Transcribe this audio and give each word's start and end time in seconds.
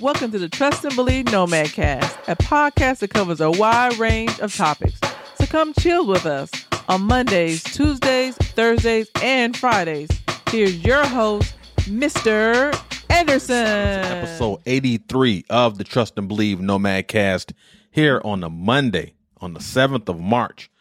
Welcome 0.00 0.32
to 0.32 0.40
the 0.40 0.48
Trust 0.48 0.84
and 0.84 0.96
Believe 0.96 1.26
Nomad 1.26 1.72
Cast, 1.72 2.18
a 2.26 2.34
podcast 2.34 2.98
that 2.98 3.10
covers 3.10 3.40
a 3.40 3.48
wide 3.48 3.96
range 3.96 4.40
of 4.40 4.52
topics. 4.52 4.98
So 5.36 5.46
come 5.46 5.72
chill 5.72 6.04
with 6.04 6.26
us 6.26 6.50
on 6.88 7.02
Mondays, 7.02 7.62
Tuesdays, 7.62 8.34
Thursdays, 8.36 9.08
and 9.22 9.56
Fridays. 9.56 10.10
Here's 10.50 10.84
your 10.84 11.06
host, 11.06 11.54
Mr. 11.82 12.76
Anderson. 13.08 13.54
Episode 13.56 14.62
83 14.66 15.44
of 15.48 15.78
the 15.78 15.84
Trust 15.84 16.14
and 16.18 16.26
Believe 16.26 16.60
Nomad 16.60 17.06
Cast 17.06 17.52
here 17.92 18.20
on 18.24 18.42
a 18.42 18.50
Monday, 18.50 19.14
on 19.40 19.54
the 19.54 19.60
7th 19.60 20.08
of 20.08 20.18
March, 20.18 20.72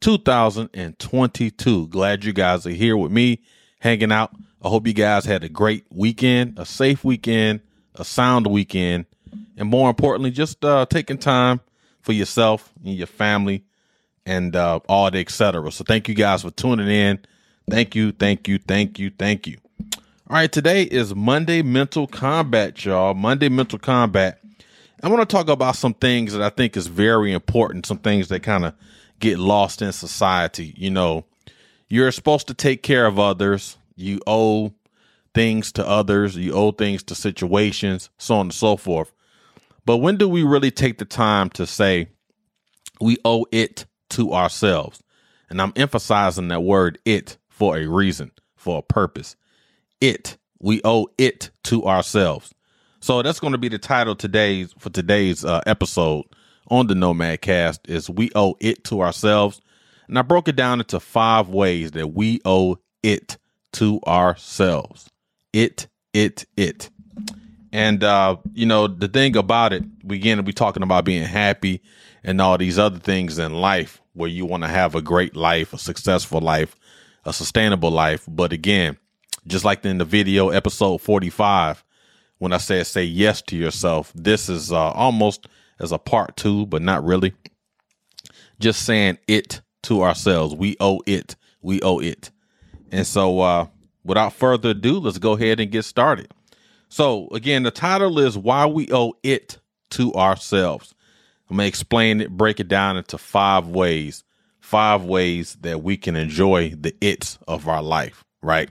2022. 0.00 1.88
Glad 1.88 2.24
you 2.24 2.32
guys 2.32 2.66
are 2.66 2.70
here 2.70 2.96
with 2.96 3.12
me, 3.12 3.42
hanging 3.80 4.12
out. 4.12 4.34
I 4.62 4.70
hope 4.70 4.86
you 4.86 4.94
guys 4.94 5.26
had 5.26 5.44
a 5.44 5.50
great 5.50 5.84
weekend, 5.90 6.58
a 6.58 6.64
safe 6.64 7.04
weekend, 7.04 7.60
a 7.94 8.04
sound 8.04 8.46
weekend, 8.46 9.06
and 9.56 9.68
more 9.68 9.88
importantly, 9.88 10.30
just 10.30 10.64
uh, 10.64 10.86
taking 10.86 11.18
time 11.18 11.60
for 12.02 12.12
yourself 12.12 12.72
and 12.84 12.94
your 12.94 13.06
family 13.06 13.64
and 14.26 14.54
uh, 14.54 14.80
all 14.88 15.10
the 15.10 15.18
etc. 15.18 15.70
So 15.72 15.84
thank 15.84 16.08
you 16.08 16.14
guys 16.14 16.42
for 16.42 16.50
tuning 16.50 16.88
in. 16.88 17.20
Thank 17.68 17.94
you, 17.94 18.12
thank 18.12 18.48
you, 18.48 18.58
thank 18.58 18.98
you, 18.98 19.10
thank 19.10 19.46
you. 19.46 19.58
All 20.28 20.36
right, 20.38 20.50
today 20.50 20.82
is 20.82 21.14
Monday 21.14 21.62
Mental 21.62 22.06
Combat, 22.06 22.84
y'all. 22.84 23.14
Monday 23.14 23.48
Mental 23.48 23.78
Combat. 23.78 24.38
I 25.02 25.08
want 25.08 25.28
to 25.28 25.36
talk 25.36 25.48
about 25.48 25.76
some 25.76 25.94
things 25.94 26.32
that 26.32 26.42
I 26.42 26.48
think 26.48 26.76
is 26.76 26.86
very 26.86 27.32
important, 27.32 27.86
some 27.86 27.98
things 27.98 28.28
that 28.28 28.42
kind 28.42 28.64
of 28.64 28.74
get 29.18 29.38
lost 29.38 29.82
in 29.82 29.92
society. 29.92 30.74
You 30.76 30.90
know, 30.90 31.24
you're 31.88 32.12
supposed 32.12 32.46
to 32.48 32.54
take 32.54 32.82
care 32.82 33.04
of 33.06 33.18
others. 33.18 33.76
You 33.96 34.20
owe 34.26 34.72
things 35.34 35.72
to 35.72 35.86
others, 35.86 36.36
you 36.36 36.52
owe 36.52 36.72
things 36.72 37.02
to 37.04 37.14
situations, 37.14 38.10
so 38.18 38.36
on 38.36 38.46
and 38.46 38.54
so 38.54 38.76
forth. 38.76 39.12
But 39.84 39.98
when 39.98 40.16
do 40.16 40.28
we 40.28 40.42
really 40.42 40.70
take 40.70 40.98
the 40.98 41.04
time 41.04 41.50
to 41.50 41.66
say 41.66 42.08
we 43.00 43.18
owe 43.24 43.46
it 43.50 43.86
to 44.10 44.32
ourselves? 44.32 45.02
And 45.50 45.60
I'm 45.60 45.72
emphasizing 45.76 46.48
that 46.48 46.62
word 46.62 46.98
it 47.04 47.36
for 47.48 47.76
a 47.76 47.86
reason, 47.86 48.30
for 48.56 48.78
a 48.78 48.82
purpose. 48.82 49.36
It. 50.00 50.36
We 50.60 50.80
owe 50.84 51.08
it 51.18 51.50
to 51.64 51.86
ourselves. 51.86 52.54
So 53.00 53.20
that's 53.20 53.40
going 53.40 53.52
to 53.52 53.58
be 53.58 53.68
the 53.68 53.78
title 53.78 54.14
today 54.14 54.64
for 54.78 54.90
today's 54.90 55.44
uh, 55.44 55.60
episode 55.66 56.24
on 56.68 56.86
the 56.86 56.94
Nomad 56.94 57.40
Cast 57.40 57.80
is 57.88 58.08
we 58.08 58.30
owe 58.36 58.56
it 58.60 58.84
to 58.84 59.02
ourselves. 59.02 59.60
And 60.06 60.16
I 60.16 60.22
broke 60.22 60.46
it 60.46 60.54
down 60.54 60.78
into 60.78 61.00
five 61.00 61.48
ways 61.48 61.90
that 61.92 62.14
we 62.14 62.40
owe 62.44 62.78
it 63.02 63.38
to 63.72 64.00
ourselves 64.06 65.11
it, 65.52 65.88
it, 66.12 66.46
it. 66.56 66.90
And 67.72 68.04
uh, 68.04 68.36
you 68.52 68.66
know, 68.66 68.86
the 68.86 69.08
thing 69.08 69.36
about 69.36 69.72
it, 69.72 69.82
we 70.04 70.16
again 70.16 70.44
we 70.44 70.52
talking 70.52 70.82
about 70.82 71.04
being 71.04 71.24
happy 71.24 71.80
and 72.22 72.40
all 72.40 72.58
these 72.58 72.78
other 72.78 72.98
things 72.98 73.38
in 73.38 73.54
life 73.54 74.00
where 74.12 74.28
you 74.28 74.44
want 74.44 74.62
to 74.62 74.68
have 74.68 74.94
a 74.94 75.02
great 75.02 75.34
life, 75.34 75.72
a 75.72 75.78
successful 75.78 76.40
life, 76.40 76.76
a 77.24 77.32
sustainable 77.32 77.90
life. 77.90 78.24
But 78.28 78.52
again, 78.52 78.98
just 79.46 79.64
like 79.64 79.84
in 79.86 79.98
the 79.98 80.04
video 80.04 80.50
episode 80.50 81.00
45, 81.00 81.82
when 82.38 82.52
I 82.52 82.58
said 82.58 82.86
say 82.86 83.04
yes 83.04 83.40
to 83.42 83.56
yourself, 83.56 84.12
this 84.14 84.50
is 84.50 84.70
uh, 84.70 84.90
almost 84.90 85.46
as 85.80 85.92
a 85.92 85.98
part 85.98 86.36
two, 86.36 86.66
but 86.66 86.82
not 86.82 87.04
really. 87.04 87.32
Just 88.60 88.84
saying 88.84 89.18
it 89.26 89.62
to 89.84 90.02
ourselves. 90.02 90.54
We 90.54 90.76
owe 90.78 91.00
it. 91.06 91.36
We 91.62 91.80
owe 91.80 92.00
it. 92.00 92.30
And 92.92 93.06
so 93.06 93.40
uh 93.40 93.66
without 94.04 94.32
further 94.32 94.70
ado, 94.70 94.98
let's 94.98 95.18
go 95.18 95.32
ahead 95.32 95.60
and 95.60 95.70
get 95.70 95.84
started. 95.84 96.30
So, 96.88 97.28
again, 97.32 97.62
the 97.62 97.70
title 97.70 98.18
is 98.18 98.36
Why 98.36 98.66
We 98.66 98.88
Owe 98.92 99.14
It 99.22 99.58
to 99.90 100.12
Ourselves. 100.14 100.94
I'm 101.48 101.56
going 101.56 101.64
to 101.64 101.68
explain 101.68 102.20
it, 102.20 102.30
break 102.30 102.60
it 102.60 102.68
down 102.68 102.96
into 102.96 103.18
five 103.18 103.68
ways, 103.68 104.24
five 104.60 105.04
ways 105.04 105.56
that 105.60 105.82
we 105.82 105.96
can 105.96 106.16
enjoy 106.16 106.70
the 106.70 106.94
its 107.00 107.38
of 107.46 107.68
our 107.68 107.82
life, 107.82 108.24
right? 108.42 108.70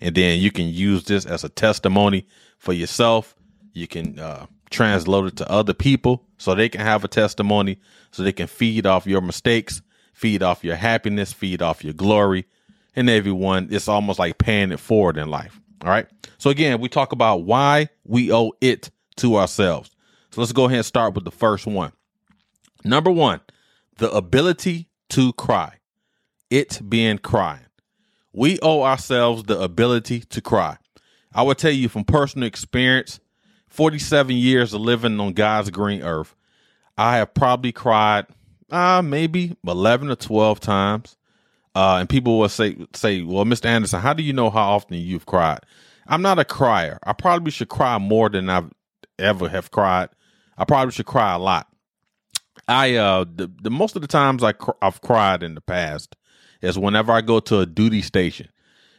And 0.00 0.14
then 0.14 0.40
you 0.40 0.50
can 0.50 0.66
use 0.66 1.04
this 1.04 1.26
as 1.26 1.44
a 1.44 1.48
testimony 1.48 2.26
for 2.58 2.72
yourself. 2.72 3.34
You 3.72 3.86
can 3.86 4.18
uh, 4.18 4.46
translate 4.70 5.26
it 5.26 5.36
to 5.36 5.50
other 5.50 5.74
people 5.74 6.26
so 6.38 6.54
they 6.54 6.68
can 6.68 6.80
have 6.80 7.04
a 7.04 7.08
testimony, 7.08 7.78
so 8.10 8.22
they 8.22 8.32
can 8.32 8.48
feed 8.48 8.86
off 8.86 9.06
your 9.06 9.20
mistakes, 9.20 9.82
feed 10.12 10.42
off 10.42 10.64
your 10.64 10.76
happiness, 10.76 11.32
feed 11.32 11.62
off 11.62 11.84
your 11.84 11.94
glory, 11.94 12.46
and 12.94 13.08
everyone. 13.08 13.68
It's 13.70 13.88
almost 13.88 14.18
like 14.18 14.38
paying 14.38 14.72
it 14.72 14.80
forward 14.80 15.16
in 15.16 15.28
life. 15.28 15.60
All 15.82 15.90
right. 15.90 16.06
So 16.38 16.50
again, 16.50 16.80
we 16.80 16.88
talk 16.88 17.12
about 17.12 17.42
why 17.42 17.88
we 18.04 18.32
owe 18.32 18.52
it 18.60 18.90
to 19.16 19.36
ourselves. 19.36 19.90
So 20.30 20.40
let's 20.40 20.52
go 20.52 20.64
ahead 20.64 20.78
and 20.78 20.86
start 20.86 21.14
with 21.14 21.24
the 21.24 21.30
first 21.30 21.66
one. 21.66 21.92
Number 22.84 23.10
one, 23.10 23.40
the 23.98 24.10
ability 24.10 24.88
to 25.10 25.32
cry. 25.34 25.74
It 26.50 26.80
being 26.88 27.18
crying. 27.18 27.66
We 28.32 28.58
owe 28.60 28.82
ourselves 28.82 29.44
the 29.44 29.60
ability 29.60 30.20
to 30.20 30.40
cry. 30.40 30.78
I 31.34 31.42
will 31.42 31.54
tell 31.54 31.70
you 31.70 31.88
from 31.88 32.04
personal 32.04 32.46
experience, 32.46 33.20
47 33.68 34.36
years 34.36 34.74
of 34.74 34.80
living 34.80 35.18
on 35.18 35.32
God's 35.32 35.70
green 35.70 36.02
earth, 36.02 36.34
I 36.96 37.16
have 37.16 37.34
probably 37.34 37.72
cried 37.72 38.26
uh, 38.70 39.02
maybe 39.02 39.56
11 39.66 40.10
or 40.10 40.16
12 40.16 40.60
times. 40.60 41.16
Uh, 41.74 41.98
and 42.00 42.08
people 42.08 42.38
will 42.38 42.48
say, 42.48 42.76
say, 42.94 43.22
well, 43.22 43.44
Mr. 43.44 43.66
Anderson, 43.66 44.00
how 44.00 44.12
do 44.12 44.22
you 44.22 44.32
know 44.32 44.50
how 44.50 44.72
often 44.72 44.98
you've 44.98 45.26
cried? 45.26 45.60
I'm 46.06 46.22
not 46.22 46.38
a 46.38 46.44
crier. 46.44 46.98
I 47.04 47.12
probably 47.12 47.50
should 47.50 47.68
cry 47.68 47.98
more 47.98 48.28
than 48.28 48.50
I've 48.50 48.70
ever 49.18 49.48
have 49.48 49.70
cried. 49.70 50.10
I 50.58 50.64
probably 50.64 50.92
should 50.92 51.06
cry 51.06 51.34
a 51.34 51.38
lot. 51.38 51.68
I, 52.68 52.96
uh, 52.96 53.24
the, 53.24 53.50
the 53.62 53.70
most 53.70 53.96
of 53.96 54.02
the 54.02 54.08
times 54.08 54.42
I 54.42 54.52
cr- 54.52 54.70
I've 54.82 55.00
cried 55.00 55.42
in 55.42 55.54
the 55.54 55.60
past 55.60 56.16
is 56.60 56.78
whenever 56.78 57.12
I 57.12 57.20
go 57.20 57.40
to 57.40 57.60
a 57.60 57.66
duty 57.66 58.02
station, 58.02 58.48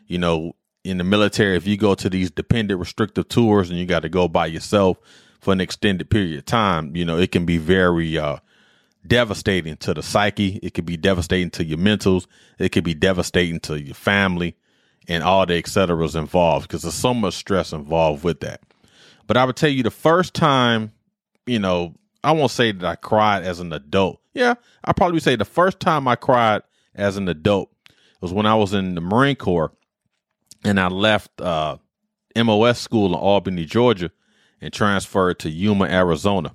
you 0.08 0.18
know, 0.18 0.54
in 0.84 0.98
the 0.98 1.04
military, 1.04 1.56
if 1.56 1.66
you 1.66 1.78
go 1.78 1.96
to 1.96 2.10
these 2.10 2.30
dependent 2.30 2.80
restrictive 2.80 3.30
tours 3.30 3.70
and 3.70 3.80
you 3.80 3.86
got 3.86 4.02
to 4.02 4.10
go 4.10 4.28
by 4.28 4.48
yourself 4.48 4.98
for 5.40 5.54
an 5.54 5.62
extended 5.62 6.10
period 6.10 6.38
of 6.40 6.46
time, 6.46 6.96
you 6.96 7.06
know, 7.06 7.18
it 7.18 7.32
can 7.32 7.46
be 7.46 7.58
very, 7.58 8.18
uh, 8.18 8.38
devastating 9.06 9.78
to 9.78 9.94
the 9.94 10.04
psyche. 10.04 10.60
It 10.64 10.74
could 10.74 10.86
be 10.86 10.98
devastating 10.98 11.50
to 11.52 11.64
your 11.64 11.78
mentals. 11.78 12.28
It 12.60 12.70
could 12.70 12.84
be 12.84 12.94
devastating 12.94 13.60
to 13.62 13.82
your 13.82 13.96
family 13.96 14.56
and 15.08 15.24
all 15.24 15.46
the 15.46 15.56
et 15.56 15.68
ceteras 15.68 16.16
involved 16.16 16.68
because 16.68 16.84
there's 16.84 16.94
so 16.94 17.14
much 17.14 17.34
stress 17.34 17.74
involved 17.74 18.24
with 18.24 18.40
that. 18.42 18.62
But 19.28 19.38
I 19.38 19.46
would 19.46 19.56
tell 19.56 19.70
you 19.70 19.84
the 19.84 19.92
first 19.92 20.34
time, 20.34 20.92
you 21.46 21.60
know, 21.60 21.96
I 22.24 22.32
won't 22.32 22.52
say 22.52 22.72
that 22.72 22.86
I 22.86 22.96
cried 22.96 23.44
as 23.44 23.60
an 23.60 23.74
adult. 23.74 24.22
Yeah, 24.34 24.56
I 24.84 24.94
probably 24.94 25.20
say 25.20 25.36
the 25.36 25.46
first 25.46 25.80
time 25.80 26.08
I 26.08 26.16
cried 26.16 26.64
as 26.96 27.18
an 27.18 27.28
adult 27.28 27.70
was 28.22 28.34
when 28.34 28.46
I 28.46 28.56
was 28.56 28.74
in 28.74 28.96
the 28.96 29.02
Marine 29.02 29.36
Corps 29.36 29.74
and 30.64 30.80
I 30.80 30.88
left 30.88 31.42
uh, 31.42 31.78
MOS 32.36 32.80
school 32.80 33.08
in 33.08 33.14
Albany, 33.14 33.66
Georgia, 33.66 34.12
and 34.62 34.74
transferred 34.74 35.40
to 35.40 35.50
Yuma, 35.50 35.86
Arizona 35.86 36.54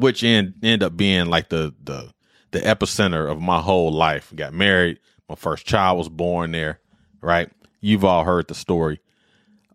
which 0.00 0.24
end 0.24 0.54
end 0.62 0.82
up 0.82 0.96
being 0.96 1.26
like 1.26 1.48
the 1.48 1.74
the 1.82 2.12
the 2.50 2.60
epicenter 2.60 3.30
of 3.30 3.40
my 3.40 3.60
whole 3.60 3.92
life. 3.92 4.32
Got 4.34 4.54
married, 4.54 4.98
my 5.28 5.34
first 5.34 5.66
child 5.66 5.98
was 5.98 6.08
born 6.08 6.52
there, 6.52 6.80
right? 7.20 7.50
You've 7.80 8.04
all 8.04 8.24
heard 8.24 8.48
the 8.48 8.54
story. 8.54 9.00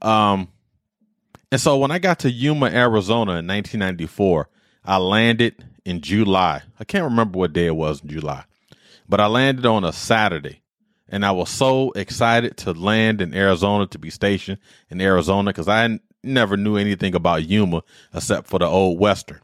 Um 0.01 0.49
and 1.51 1.61
so 1.61 1.77
when 1.77 1.91
I 1.91 1.99
got 1.99 2.19
to 2.19 2.31
Yuma, 2.31 2.65
Arizona 2.67 3.37
in 3.37 3.47
1994, 3.47 4.49
I 4.83 4.97
landed 4.97 5.63
in 5.85 6.01
July. 6.01 6.63
I 6.79 6.83
can't 6.83 7.05
remember 7.05 7.39
what 7.39 7.53
day 7.53 7.67
it 7.67 7.75
was 7.75 8.01
in 8.01 8.09
July, 8.09 8.43
but 9.07 9.21
I 9.21 9.27
landed 9.27 9.65
on 9.65 9.83
a 9.83 9.93
Saturday. 9.93 10.61
And 11.07 11.23
I 11.23 11.31
was 11.31 11.49
so 11.49 11.91
excited 11.91 12.57
to 12.57 12.73
land 12.73 13.21
in 13.21 13.33
Arizona 13.35 13.85
to 13.87 13.99
be 13.99 14.09
stationed 14.09 14.57
in 14.89 14.99
Arizona 14.99 15.51
because 15.51 15.67
I 15.67 15.99
never 16.23 16.57
knew 16.57 16.77
anything 16.77 17.13
about 17.13 17.47
Yuma 17.47 17.83
except 18.13 18.47
for 18.47 18.57
the 18.57 18.65
old 18.65 18.99
Western 18.99 19.39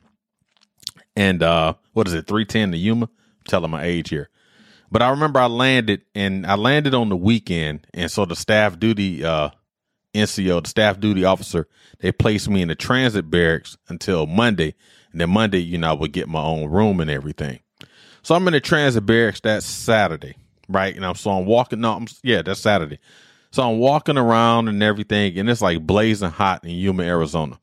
and 1.16 1.44
uh, 1.44 1.74
what 1.94 2.08
is 2.08 2.13
it, 2.13 2.28
three 2.28 2.46
ten 2.46 2.72
to 2.72 2.78
Yuma? 2.78 3.06
I'm 3.06 3.46
telling 3.48 3.72
my 3.72 3.84
age 3.84 4.10
here, 4.10 4.30
but 4.92 5.02
I 5.02 5.10
remember 5.10 5.40
I 5.40 5.48
landed 5.48 6.02
and 6.16 6.46
I 6.46 6.56
landed 6.56 6.94
on 6.94 7.10
the 7.10 7.18
weekend, 7.18 7.88
and 7.94 8.12
so 8.12 8.25
the 8.25 8.36
staff 8.36 8.80
duty 8.80 9.24
uh, 9.24 9.50
NCO, 10.13 10.63
the 10.63 10.69
staff 10.69 11.00
duty 11.00 11.25
officer, 11.25 11.68
they 12.00 12.12
placed 12.12 12.50
me 12.50 12.62
in 12.62 12.68
the 12.68 12.75
transit 12.75 13.30
barracks 13.30 13.78
until 13.88 14.28
Monday, 14.28 14.75
and 15.12 15.22
then 15.22 15.30
Monday, 15.30 15.60
you 15.60 15.78
know, 15.78 15.90
I 15.90 15.94
would 15.94 16.12
get 16.12 16.28
my 16.28 16.42
own 16.42 16.69
room 16.69 17.00
and 17.00 17.10
everything. 17.10 17.60
So 18.24 18.36
I'm 18.36 18.48
in 18.48 18.54
the 18.54 18.60
transit 18.60 19.06
barracks 19.06 19.40
that 19.42 19.63
Saturday, 19.63 20.36
right? 20.69 20.96
And 20.96 21.06
I'm 21.06 21.16
so 21.16 21.31
I'm 21.31 21.46
walking. 21.46 21.81
No, 21.81 21.94
I'm, 21.94 22.08
yeah, 22.24 22.42
that's 22.42 22.60
Saturday. 22.60 23.00
So 23.52 23.69
I'm 23.69 23.80
walking 23.80 24.18
around 24.18 24.68
and 24.68 24.81
everything, 24.81 25.38
and 25.38 25.50
it's 25.50 25.62
like 25.62 25.86
blazing 25.86 26.30
hot 26.30 26.63
in 26.63 26.72
Yuma, 26.72 27.04
Arizona. 27.04 27.60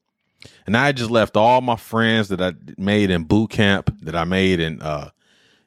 And 0.66 0.76
I 0.76 0.92
just 0.92 1.10
left 1.10 1.36
all 1.36 1.60
my 1.60 1.76
friends 1.76 2.28
that 2.28 2.40
I 2.40 2.52
made 2.76 3.10
in 3.10 3.24
boot 3.24 3.50
camp, 3.50 3.96
that 4.02 4.14
I 4.14 4.24
made 4.24 4.60
in 4.60 4.80
uh, 4.82 5.10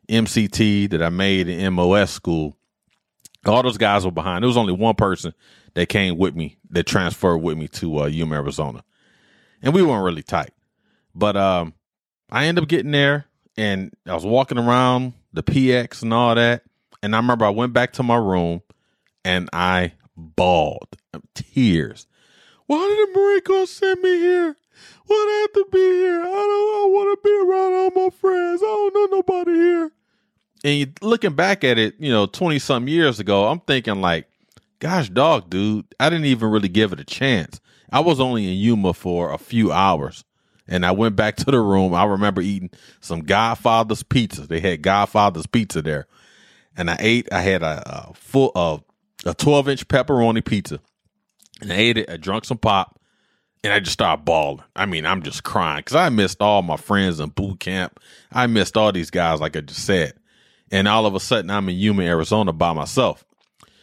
MCT, 0.07 0.89
that 0.91 1.01
I 1.01 1.09
made 1.09 1.47
in 1.47 1.73
MOS 1.73 2.11
school. 2.11 2.55
All 3.45 3.63
those 3.63 3.77
guys 3.77 4.05
were 4.05 4.11
behind. 4.11 4.43
There 4.43 4.47
was 4.47 4.57
only 4.57 4.73
one 4.73 4.95
person 4.95 5.33
that 5.73 5.89
came 5.89 6.17
with 6.17 6.35
me, 6.35 6.57
that 6.69 6.85
transferred 6.85 7.37
with 7.37 7.57
me 7.57 7.67
to 7.69 7.99
uh, 7.99 8.09
Arizona. 8.09 8.83
And 9.61 9.73
we 9.73 9.83
weren't 9.83 10.05
really 10.05 10.23
tight. 10.23 10.51
But 11.15 11.35
um, 11.35 11.73
I 12.29 12.45
ended 12.45 12.63
up 12.63 12.69
getting 12.69 12.91
there, 12.91 13.25
and 13.57 13.93
I 14.07 14.13
was 14.13 14.25
walking 14.25 14.57
around 14.57 15.13
the 15.33 15.43
PX 15.43 16.03
and 16.03 16.13
all 16.13 16.35
that. 16.35 16.63
And 17.03 17.15
I 17.15 17.19
remember 17.19 17.45
I 17.45 17.49
went 17.49 17.73
back 17.73 17.93
to 17.93 18.03
my 18.03 18.17
room, 18.17 18.61
and 19.25 19.49
I 19.51 19.93
bawled 20.15 20.95
tears. 21.33 22.07
Why 22.67 22.87
did 22.87 23.15
the 23.15 23.19
Marine 23.19 23.41
Corps 23.41 23.67
send 23.67 24.01
me 24.01 24.19
here? 24.19 24.55
Do 25.07 25.13
I 25.13 25.39
have 25.41 25.53
to 25.53 25.69
be 25.71 25.79
here? 25.79 26.21
I 26.21 26.25
don't. 26.25 26.81
I 26.81 26.87
want 26.89 27.21
to 27.21 27.27
be 27.27 27.37
around 27.37 27.73
all 27.73 28.03
my 28.05 28.09
friends. 28.09 28.61
I 28.61 28.65
don't 28.65 28.93
know 28.93 29.17
nobody 29.17 29.51
here. 29.53 29.91
And 30.63 30.79
you, 30.79 30.87
looking 31.01 31.33
back 31.33 31.63
at 31.63 31.77
it, 31.77 31.95
you 31.99 32.11
know, 32.11 32.25
twenty 32.25 32.59
something 32.59 32.91
years 32.91 33.19
ago, 33.19 33.47
I'm 33.47 33.59
thinking 33.59 34.01
like, 34.01 34.27
gosh, 34.79 35.09
dog, 35.09 35.49
dude, 35.49 35.85
I 35.99 36.09
didn't 36.09 36.25
even 36.25 36.49
really 36.49 36.69
give 36.69 36.93
it 36.93 36.99
a 36.99 37.03
chance. 37.03 37.59
I 37.91 37.99
was 37.99 38.19
only 38.19 38.47
in 38.47 38.57
Yuma 38.57 38.93
for 38.93 39.33
a 39.33 39.37
few 39.37 39.71
hours, 39.71 40.23
and 40.67 40.85
I 40.85 40.91
went 40.91 41.15
back 41.15 41.35
to 41.37 41.51
the 41.51 41.59
room. 41.59 41.93
I 41.93 42.05
remember 42.05 42.41
eating 42.41 42.71
some 43.01 43.21
Godfather's 43.21 44.03
pizza. 44.03 44.47
They 44.47 44.59
had 44.59 44.81
Godfather's 44.81 45.47
pizza 45.47 45.81
there, 45.81 46.07
and 46.77 46.89
I 46.89 46.97
ate. 46.99 47.27
I 47.31 47.41
had 47.41 47.63
a, 47.63 47.83
a 47.85 48.13
full 48.13 48.51
of 48.55 48.83
a 49.25 49.33
12 49.33 49.69
inch 49.69 49.87
pepperoni 49.87 50.43
pizza, 50.43 50.79
and 51.61 51.71
I 51.71 51.75
ate 51.75 51.97
it. 51.97 52.09
I 52.09 52.17
drank 52.17 52.45
some 52.45 52.57
pop, 52.57 52.99
and 53.63 53.73
I 53.73 53.79
just 53.79 53.93
started 53.93 54.25
bawling. 54.25 54.63
I 54.75 54.85
mean, 54.85 55.05
I'm 55.05 55.23
just 55.23 55.43
crying 55.43 55.79
because 55.79 55.95
I 55.95 56.09
missed 56.09 56.41
all 56.41 56.61
my 56.61 56.77
friends 56.77 57.19
in 57.19 57.29
boot 57.29 57.59
camp. 57.59 57.99
I 58.31 58.47
missed 58.47 58.77
all 58.77 58.91
these 58.91 59.11
guys, 59.11 59.39
like 59.39 59.55
I 59.55 59.61
just 59.61 59.85
said. 59.85 60.13
And 60.71 60.87
all 60.87 61.05
of 61.05 61.15
a 61.15 61.19
sudden, 61.19 61.51
I'm 61.51 61.69
in 61.69 61.75
Yuma, 61.75 62.03
Arizona 62.03 62.53
by 62.53 62.73
myself. 62.73 63.25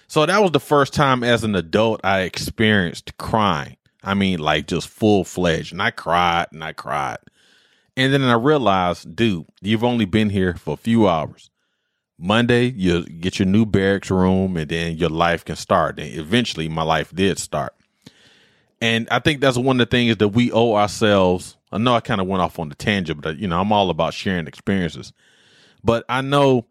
So 0.09 0.25
that 0.25 0.43
was 0.43 0.53
the 0.53 0.61
first 0.61 0.95
time 0.95 1.23
as 1.23 1.45
an 1.45 1.55
adult 1.55 2.01
I 2.03 2.21
experienced 2.21 3.17
crying. 3.19 3.77
I 4.03 4.15
mean, 4.15 4.39
like 4.39 4.67
just 4.67 4.89
full 4.89 5.25
fledged. 5.25 5.73
And 5.73 5.83
I 5.83 5.91
cried 5.91 6.47
and 6.51 6.65
I 6.65 6.73
cried. 6.73 7.19
And 7.97 8.13
then 8.13 8.23
I 8.23 8.35
realized, 8.35 9.15
dude, 9.17 9.47
you've 9.61 9.85
only 9.85 10.07
been 10.07 10.31
here 10.31 10.55
for 10.55 10.75
a 10.75 10.79
few 10.79 11.09
hours. 11.09 11.51
Monday, 12.17 12.67
you 12.71 13.05
get 13.05 13.39
your 13.39 13.47
new 13.47 13.65
barracks 13.65 14.11
room, 14.11 14.57
and 14.57 14.69
then 14.69 14.97
your 14.97 15.09
life 15.09 15.45
can 15.45 15.55
start. 15.57 16.01
And 16.01 16.13
eventually, 16.15 16.69
my 16.69 16.83
life 16.83 17.15
did 17.15 17.39
start. 17.39 17.75
And 18.81 19.09
I 19.11 19.19
think 19.19 19.41
that's 19.41 19.57
one 19.57 19.81
of 19.81 19.89
the 19.89 19.91
things 19.91 20.19
that 20.19 20.29
we 20.29 20.53
owe 20.53 20.77
ourselves. 20.77 21.57
I 21.73 21.79
know 21.79 21.95
I 21.95 22.01
kind 22.01 22.21
of 22.21 22.27
went 22.27 22.43
off 22.43 22.59
on 22.59 22.69
the 22.69 22.75
tangent, 22.75 23.21
but 23.21 23.39
you 23.39 23.49
know, 23.49 23.61
I'm 23.61 23.73
all 23.73 23.91
about 23.91 24.15
sharing 24.15 24.47
experiences. 24.47 25.13
But 25.83 26.05
I 26.09 26.21
know 26.21 26.67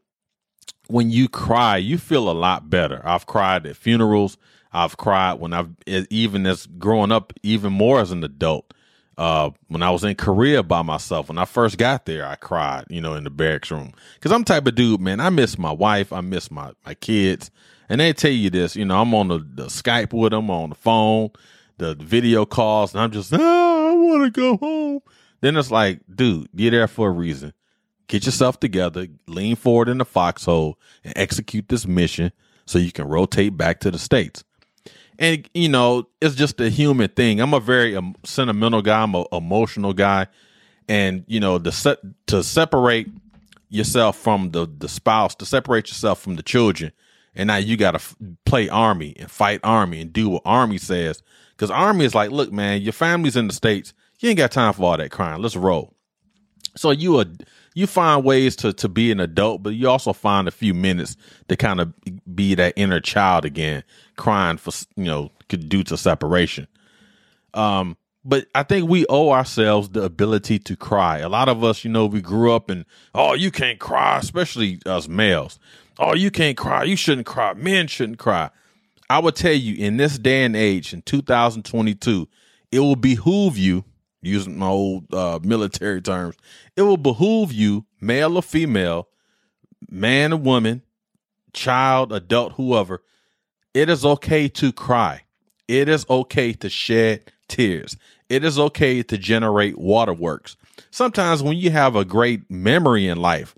when 0.88 1.10
you 1.12 1.28
cry, 1.28 1.78
you 1.78 1.98
feel 1.98 2.30
a 2.30 2.32
lot 2.32 2.70
better. 2.70 3.02
I've 3.04 3.26
cried 3.26 3.66
at 3.66 3.76
funerals. 3.76 4.38
I've 4.72 4.98
cried 4.98 5.40
when 5.40 5.54
I've 5.54 5.70
even 5.86 6.46
as 6.46 6.66
growing 6.66 7.12
up, 7.12 7.34
even 7.44 7.74
more 7.74 8.00
as 8.00 8.12
an 8.12 8.24
adult. 8.24 8.74
Uh, 9.18 9.50
when 9.68 9.82
I 9.82 9.90
was 9.90 10.04
in 10.04 10.14
Korea 10.14 10.62
by 10.62 10.84
myself, 10.84 11.30
when 11.30 11.40
I 11.40 11.46
first 11.46 11.80
got 11.80 12.06
there, 12.06 12.26
I 12.26 12.36
cried, 12.36 12.86
you 12.90 13.02
know, 13.02 13.16
in 13.16 13.24
the 13.24 13.32
barracks 13.32 13.72
room. 13.72 13.94
Cause 14.22 14.32
I'm 14.32 14.44
type 14.44 14.68
of 14.68 14.76
dude, 14.76 15.02
man. 15.02 15.20
I 15.20 15.32
miss 15.32 15.58
my 15.58 15.72
wife. 15.72 16.14
I 16.14 16.22
miss 16.22 16.52
my, 16.52 16.72
my 16.86 16.94
kids. 16.94 17.50
And 17.90 18.00
they 18.00 18.14
tell 18.14 18.32
you 18.32 18.52
this, 18.52 18.76
you 18.76 18.86
know, 18.86 19.02
I'm 19.02 19.16
on 19.16 19.30
the, 19.30 19.40
the 19.40 19.66
Skype 19.66 20.14
with 20.14 20.34
them 20.34 20.52
on 20.52 20.70
the 20.70 20.76
phone 20.76 21.32
the 21.78 21.96
video 21.96 22.46
calls, 22.46 22.94
and 22.94 23.02
I'm 23.02 23.12
just, 23.12 23.32
oh, 23.34 23.90
I 23.90 23.94
want 23.94 24.24
to 24.34 24.40
go 24.40 24.58
home. 24.58 25.02
Then 25.42 25.56
it's 25.58 25.72
like, 25.72 26.00
dude, 26.14 26.50
you're 26.54 26.72
there 26.72 26.88
for 26.88 27.10
a 27.10 27.12
reason. 27.12 27.54
Get 28.08 28.26
yourself 28.26 28.60
together, 28.60 29.08
lean 29.28 29.56
forward 29.56 29.90
in 29.90 29.98
the 29.98 30.06
foxhole, 30.06 30.80
and 31.04 31.14
execute 31.16 31.68
this 31.70 31.86
mission 31.86 32.32
so 32.66 32.80
you 32.80 32.92
can 32.92 33.08
rotate 33.08 33.58
back 33.58 33.80
to 33.82 33.92
the 33.92 34.00
States. 34.00 34.44
And, 35.20 35.50
you 35.54 35.70
know, 35.70 36.08
it's 36.22 36.36
just 36.36 36.60
a 36.62 36.70
human 36.70 37.10
thing. 37.10 37.40
I'm 37.42 37.54
a 37.54 37.60
very 37.60 37.96
um, 37.96 38.16
sentimental 38.24 38.82
guy, 38.82 39.04
I'm 39.04 39.16
an 39.16 39.26
emotional 39.32 39.94
guy. 39.94 40.28
And, 40.88 41.26
you 41.28 41.40
know, 41.40 41.58
the 41.58 41.72
se- 41.72 41.98
to 42.28 42.44
separate 42.44 43.10
yourself 43.70 44.18
from 44.18 44.52
the, 44.52 44.66
the 44.66 44.88
spouse, 44.88 45.36
to 45.36 45.46
separate 45.46 45.90
yourself 45.90 46.22
from 46.22 46.36
the 46.36 46.44
children, 46.44 46.92
and 47.36 47.48
now 47.48 47.58
you 47.58 47.78
got 47.78 47.92
to 47.92 47.98
f- 47.98 48.16
play 48.46 48.70
army 48.70 49.16
and 49.20 49.30
fight 49.30 49.60
army 49.64 50.02
and 50.02 50.14
do 50.14 50.30
what 50.30 50.44
army 50.46 50.78
says 50.78 51.22
because 51.58 51.72
Army 51.72 52.06
is 52.06 52.14
like, 52.14 52.30
look, 52.30 52.52
man, 52.52 52.82
your 52.82 52.94
family's 52.94 53.36
in 53.36 53.48
the 53.48 53.54
States. 53.54 53.94
You 54.20 54.30
ain't 54.30 54.38
got 54.38 54.52
time 54.52 54.74
for 54.74 54.84
all 54.84 54.98
that 54.98 55.10
crying. 55.10 55.42
Let's 55.42 55.56
roll. 55.56 55.94
So 56.76 56.92
you 56.92 57.24
you 57.74 57.88
find 57.88 58.24
ways 58.24 58.56
to 58.58 58.74
to 58.74 58.88
be 58.88 59.12
an 59.12 59.20
adult, 59.20 59.64
but 59.64 59.72
you 59.72 59.90
also 59.90 60.14
find 60.14 60.48
a 60.48 60.52
few 60.52 60.74
minutes 60.74 61.18
to 61.48 61.56
kind 61.56 61.80
of 61.80 61.94
be 62.34 62.54
that 62.56 62.74
inner 62.76 63.00
child 63.00 63.46
again, 63.46 63.84
crying 64.16 64.58
for 64.58 64.72
you 64.96 65.06
know 65.06 65.32
due 65.48 65.84
to 65.84 65.98
separation. 65.98 66.68
Um, 67.56 67.98
but 68.24 68.46
I 68.54 68.64
think 68.64 68.90
we 68.90 69.06
owe 69.08 69.32
ourselves 69.32 69.90
the 69.90 70.04
ability 70.04 70.60
to 70.60 70.76
cry. 70.76 71.20
A 71.20 71.30
lot 71.30 71.50
of 71.50 71.64
us, 71.64 71.84
you 71.84 71.90
know, 71.90 72.06
we 72.06 72.22
grew 72.22 72.52
up 72.52 72.70
and 72.70 72.86
oh, 73.16 73.34
you 73.34 73.50
can't 73.50 73.80
cry, 73.80 74.20
especially 74.20 74.80
us 74.86 75.08
males. 75.08 75.60
Oh, 75.98 76.14
you 76.14 76.30
can't 76.30 76.58
cry. 76.58 76.84
You 76.84 76.96
shouldn't 76.96 77.26
cry. 77.26 77.54
Men 77.54 77.88
shouldn't 77.88 78.20
cry. 78.20 78.52
I 79.10 79.20
would 79.20 79.36
tell 79.36 79.54
you 79.54 79.76
in 79.76 79.98
this 79.98 80.18
day 80.18 80.44
and 80.44 80.56
age, 80.56 80.94
in 80.94 81.02
2022, 81.02 82.28
it 82.72 82.80
will 82.80 82.96
behoove 82.96 83.58
you, 83.58 83.86
using 84.22 84.58
my 84.58 84.68
old 84.68 85.14
uh, 85.14 85.40
military 85.44 86.02
terms, 86.02 86.36
it 86.76 86.82
will 86.82 86.98
behoove 86.98 87.54
you, 87.54 87.86
male 88.02 88.36
or 88.36 88.42
female, 88.42 89.08
man 89.90 90.34
or 90.34 90.38
woman, 90.38 90.82
child, 91.54 92.12
adult, 92.12 92.54
whoever. 92.54 93.04
It 93.74 93.90
is 93.90 94.04
okay 94.04 94.50
to 94.50 94.74
cry. 94.74 95.24
It 95.68 95.88
is 95.88 96.06
okay 96.10 96.54
to 96.54 96.70
shed 96.70 97.32
tears. 97.48 97.96
It 98.28 98.44
is 98.44 98.60
okay 98.60 99.04
to 99.04 99.18
generate 99.18 99.78
waterworks. 99.78 100.58
Sometimes 100.92 101.42
when 101.42 101.58
you 101.58 101.72
have 101.72 101.96
a 101.96 102.04
great 102.04 102.50
memory 102.50 103.08
in 103.08 103.22
life, 103.22 103.56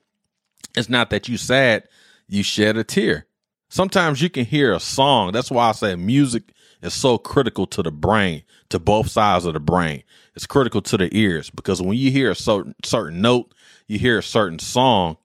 it's 0.76 0.90
not 0.90 1.10
that 1.10 1.28
you 1.28 1.38
sad, 1.38 1.88
you 2.28 2.44
shed 2.44 2.78
a 2.78 2.84
tear 2.84 3.26
sometimes 3.70 4.22
you 4.22 4.30
can 4.30 4.46
hear 4.46 4.74
a 4.74 4.80
song. 4.80 5.32
That's 5.32 5.52
why 5.52 5.70
I 5.70 5.72
say 5.72 5.96
music 5.96 6.52
is 6.82 6.94
so 6.94 7.18
critical 7.18 7.66
to 7.68 7.84
the 7.84 7.92
brain, 7.92 8.44
to 8.70 8.80
both 8.80 9.10
sides 9.10 9.46
of 9.46 9.54
the 9.54 9.60
brain. 9.60 10.04
It's 10.36 10.46
critical 10.46 10.82
to 10.84 10.98
the 10.98 11.16
ears 11.16 11.50
because 11.50 11.82
when 11.82 11.98
you 11.98 12.12
hear 12.12 12.32
a 12.32 12.36
certain 12.36 12.76
certain 12.84 13.22
note, 13.22 13.54
you 13.88 14.00
hear 14.00 14.20
a 14.20 14.24
certain 14.24 14.60
song, 14.60 15.18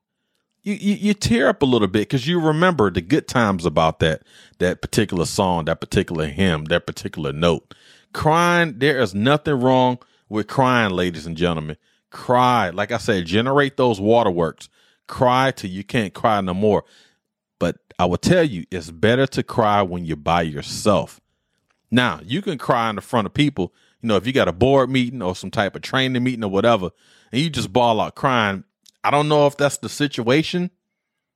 you 0.62 0.74
you, 0.74 0.94
you 0.94 1.14
tear 1.14 1.48
up 1.48 1.62
a 1.62 1.66
little 1.66 1.88
bit 1.88 2.00
because 2.08 2.26
you 2.26 2.40
remember 2.40 2.90
the 2.90 3.00
good 3.00 3.28
times 3.28 3.64
about 3.66 4.00
that 4.00 4.22
that 4.58 4.82
particular 4.82 5.26
song, 5.26 5.66
that 5.66 5.80
particular 5.80 6.26
hymn, 6.26 6.64
that 6.66 6.86
particular 6.86 7.32
note. 7.32 7.74
Crying, 8.12 8.78
there 8.78 9.00
is 9.00 9.14
nothing 9.14 9.60
wrong 9.60 9.98
with 10.28 10.46
crying, 10.46 10.90
ladies 10.90 11.26
and 11.26 11.36
gentlemen. 11.36 11.76
Cry, 12.10 12.70
like 12.70 12.92
I 12.92 12.98
said, 12.98 13.26
generate 13.26 13.76
those 13.76 14.00
waterworks. 14.00 14.68
Cry 15.06 15.50
till 15.50 15.70
you 15.70 15.84
can't 15.84 16.14
cry 16.14 16.40
no 16.40 16.54
more. 16.54 16.84
I 17.98 18.06
will 18.06 18.18
tell 18.18 18.42
you, 18.42 18.64
it's 18.70 18.90
better 18.90 19.26
to 19.28 19.42
cry 19.42 19.82
when 19.82 20.04
you're 20.04 20.16
by 20.16 20.42
yourself. 20.42 21.20
Now, 21.90 22.20
you 22.24 22.42
can 22.42 22.58
cry 22.58 22.90
in 22.90 22.96
the 22.96 23.02
front 23.02 23.26
of 23.26 23.34
people. 23.34 23.72
You 24.02 24.08
know, 24.08 24.16
if 24.16 24.26
you 24.26 24.32
got 24.32 24.48
a 24.48 24.52
board 24.52 24.90
meeting 24.90 25.22
or 25.22 25.36
some 25.36 25.50
type 25.50 25.76
of 25.76 25.82
training 25.82 26.22
meeting 26.22 26.44
or 26.44 26.50
whatever, 26.50 26.90
and 27.30 27.40
you 27.40 27.50
just 27.50 27.72
ball 27.72 28.00
out 28.00 28.16
crying, 28.16 28.64
I 29.04 29.10
don't 29.10 29.28
know 29.28 29.46
if 29.46 29.56
that's 29.56 29.78
the 29.78 29.88
situation. 29.88 30.70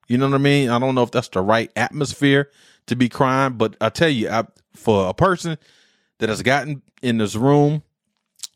You 0.08 0.18
know 0.18 0.28
what 0.28 0.34
I 0.34 0.38
mean? 0.38 0.70
I 0.70 0.78
don't 0.78 0.94
know 0.94 1.02
if 1.02 1.10
that's 1.10 1.28
the 1.28 1.42
right 1.42 1.70
atmosphere 1.76 2.50
to 2.86 2.96
be 2.96 3.08
crying, 3.08 3.52
but 3.52 3.76
I 3.80 3.90
tell 3.90 4.08
you, 4.08 4.28
I, 4.30 4.44
for 4.74 5.08
a 5.08 5.14
person 5.14 5.58
that 6.18 6.28
has 6.28 6.42
gotten 6.42 6.82
in 7.02 7.18
this 7.18 7.36
room 7.36 7.82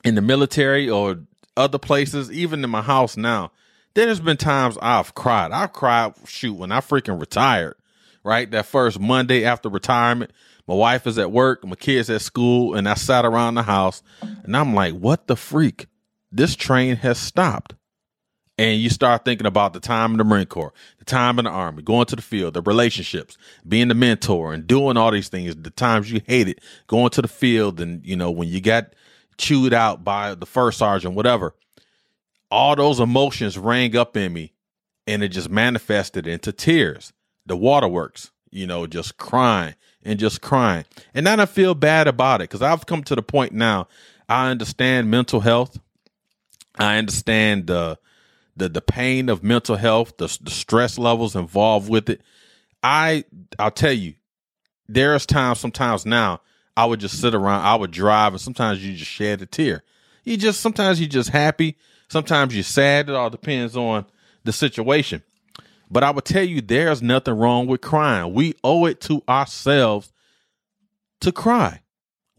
in 0.02 0.16
the 0.16 0.22
military 0.22 0.90
or 0.90 1.20
other 1.56 1.78
places, 1.78 2.32
even 2.32 2.64
in 2.64 2.70
my 2.70 2.82
house 2.82 3.16
now, 3.16 3.52
there's 3.94 4.20
been 4.20 4.38
times 4.38 4.78
I've 4.80 5.14
cried. 5.14 5.52
I've 5.52 5.72
cried, 5.72 6.14
shoot, 6.26 6.54
when 6.54 6.72
I 6.72 6.80
freaking 6.80 7.20
retired 7.20 7.76
right? 8.24 8.50
That 8.50 8.66
first 8.66 9.00
Monday 9.00 9.44
after 9.44 9.68
retirement, 9.68 10.32
my 10.66 10.74
wife 10.74 11.06
is 11.06 11.18
at 11.18 11.32
work, 11.32 11.64
my 11.64 11.74
kids 11.74 12.08
at 12.08 12.20
school, 12.20 12.74
and 12.74 12.88
I 12.88 12.94
sat 12.94 13.24
around 13.24 13.54
the 13.54 13.62
house 13.62 14.02
and 14.20 14.56
I'm 14.56 14.74
like, 14.74 14.94
what 14.94 15.26
the 15.26 15.36
freak? 15.36 15.86
This 16.30 16.54
train 16.56 16.96
has 16.96 17.18
stopped. 17.18 17.74
And 18.58 18.80
you 18.80 18.90
start 18.90 19.24
thinking 19.24 19.46
about 19.46 19.72
the 19.72 19.80
time 19.80 20.12
in 20.12 20.18
the 20.18 20.24
Marine 20.24 20.46
Corps, 20.46 20.74
the 20.98 21.04
time 21.04 21.38
in 21.38 21.46
the 21.46 21.50
Army, 21.50 21.82
going 21.82 22.04
to 22.06 22.16
the 22.16 22.22
field, 22.22 22.54
the 22.54 22.60
relationships, 22.60 23.36
being 23.66 23.88
the 23.88 23.94
mentor 23.94 24.52
and 24.52 24.66
doing 24.66 24.96
all 24.96 25.10
these 25.10 25.28
things, 25.28 25.56
the 25.56 25.70
times 25.70 26.12
you 26.12 26.20
hated 26.26 26.60
going 26.86 27.10
to 27.10 27.22
the 27.22 27.28
field 27.28 27.80
and, 27.80 28.04
you 28.06 28.14
know, 28.14 28.30
when 28.30 28.48
you 28.48 28.60
got 28.60 28.92
chewed 29.38 29.72
out 29.72 30.04
by 30.04 30.34
the 30.34 30.46
first 30.46 30.78
sergeant, 30.78 31.14
whatever. 31.14 31.54
All 32.50 32.76
those 32.76 33.00
emotions 33.00 33.56
rang 33.56 33.96
up 33.96 34.16
in 34.16 34.32
me 34.32 34.52
and 35.06 35.22
it 35.22 35.28
just 35.28 35.50
manifested 35.50 36.26
into 36.26 36.52
tears 36.52 37.12
the 37.46 37.56
waterworks, 37.56 38.30
you 38.50 38.66
know, 38.66 38.86
just 38.86 39.16
crying 39.16 39.74
and 40.02 40.18
just 40.18 40.40
crying. 40.40 40.84
And 41.14 41.26
then 41.26 41.40
I 41.40 41.46
feel 41.46 41.74
bad 41.74 42.08
about 42.08 42.40
it 42.40 42.50
because 42.50 42.62
I've 42.62 42.86
come 42.86 43.02
to 43.04 43.14
the 43.14 43.22
point 43.22 43.52
now. 43.52 43.88
I 44.28 44.50
understand 44.50 45.10
mental 45.10 45.40
health. 45.40 45.78
I 46.76 46.96
understand 46.96 47.66
the 47.66 47.98
the 48.56 48.68
the 48.68 48.80
pain 48.80 49.28
of 49.28 49.42
mental 49.42 49.76
health, 49.76 50.16
the, 50.18 50.38
the 50.42 50.50
stress 50.50 50.98
levels 50.98 51.36
involved 51.36 51.88
with 51.88 52.08
it. 52.08 52.22
I 52.82 53.24
I'll 53.58 53.70
tell 53.70 53.92
you, 53.92 54.14
there's 54.88 55.26
times 55.26 55.60
sometimes 55.60 56.06
now 56.06 56.40
I 56.76 56.86
would 56.86 57.00
just 57.00 57.20
sit 57.20 57.34
around, 57.34 57.64
I 57.64 57.74
would 57.74 57.90
drive, 57.90 58.32
and 58.32 58.40
sometimes 58.40 58.84
you 58.84 58.94
just 58.94 59.10
shed 59.10 59.42
a 59.42 59.46
tear. 59.46 59.82
You 60.24 60.36
just 60.36 60.60
sometimes 60.60 61.00
you're 61.00 61.08
just 61.08 61.30
happy, 61.30 61.76
sometimes 62.08 62.54
you're 62.54 62.64
sad. 62.64 63.08
It 63.08 63.14
all 63.14 63.30
depends 63.30 63.76
on 63.76 64.06
the 64.44 64.52
situation. 64.52 65.22
But 65.92 66.02
I 66.02 66.10
would 66.10 66.24
tell 66.24 66.42
you, 66.42 66.62
there's 66.62 67.02
nothing 67.02 67.34
wrong 67.34 67.66
with 67.66 67.82
crying. 67.82 68.32
We 68.32 68.54
owe 68.64 68.86
it 68.86 68.98
to 69.02 69.22
ourselves 69.28 70.10
to 71.20 71.30
cry. 71.32 71.82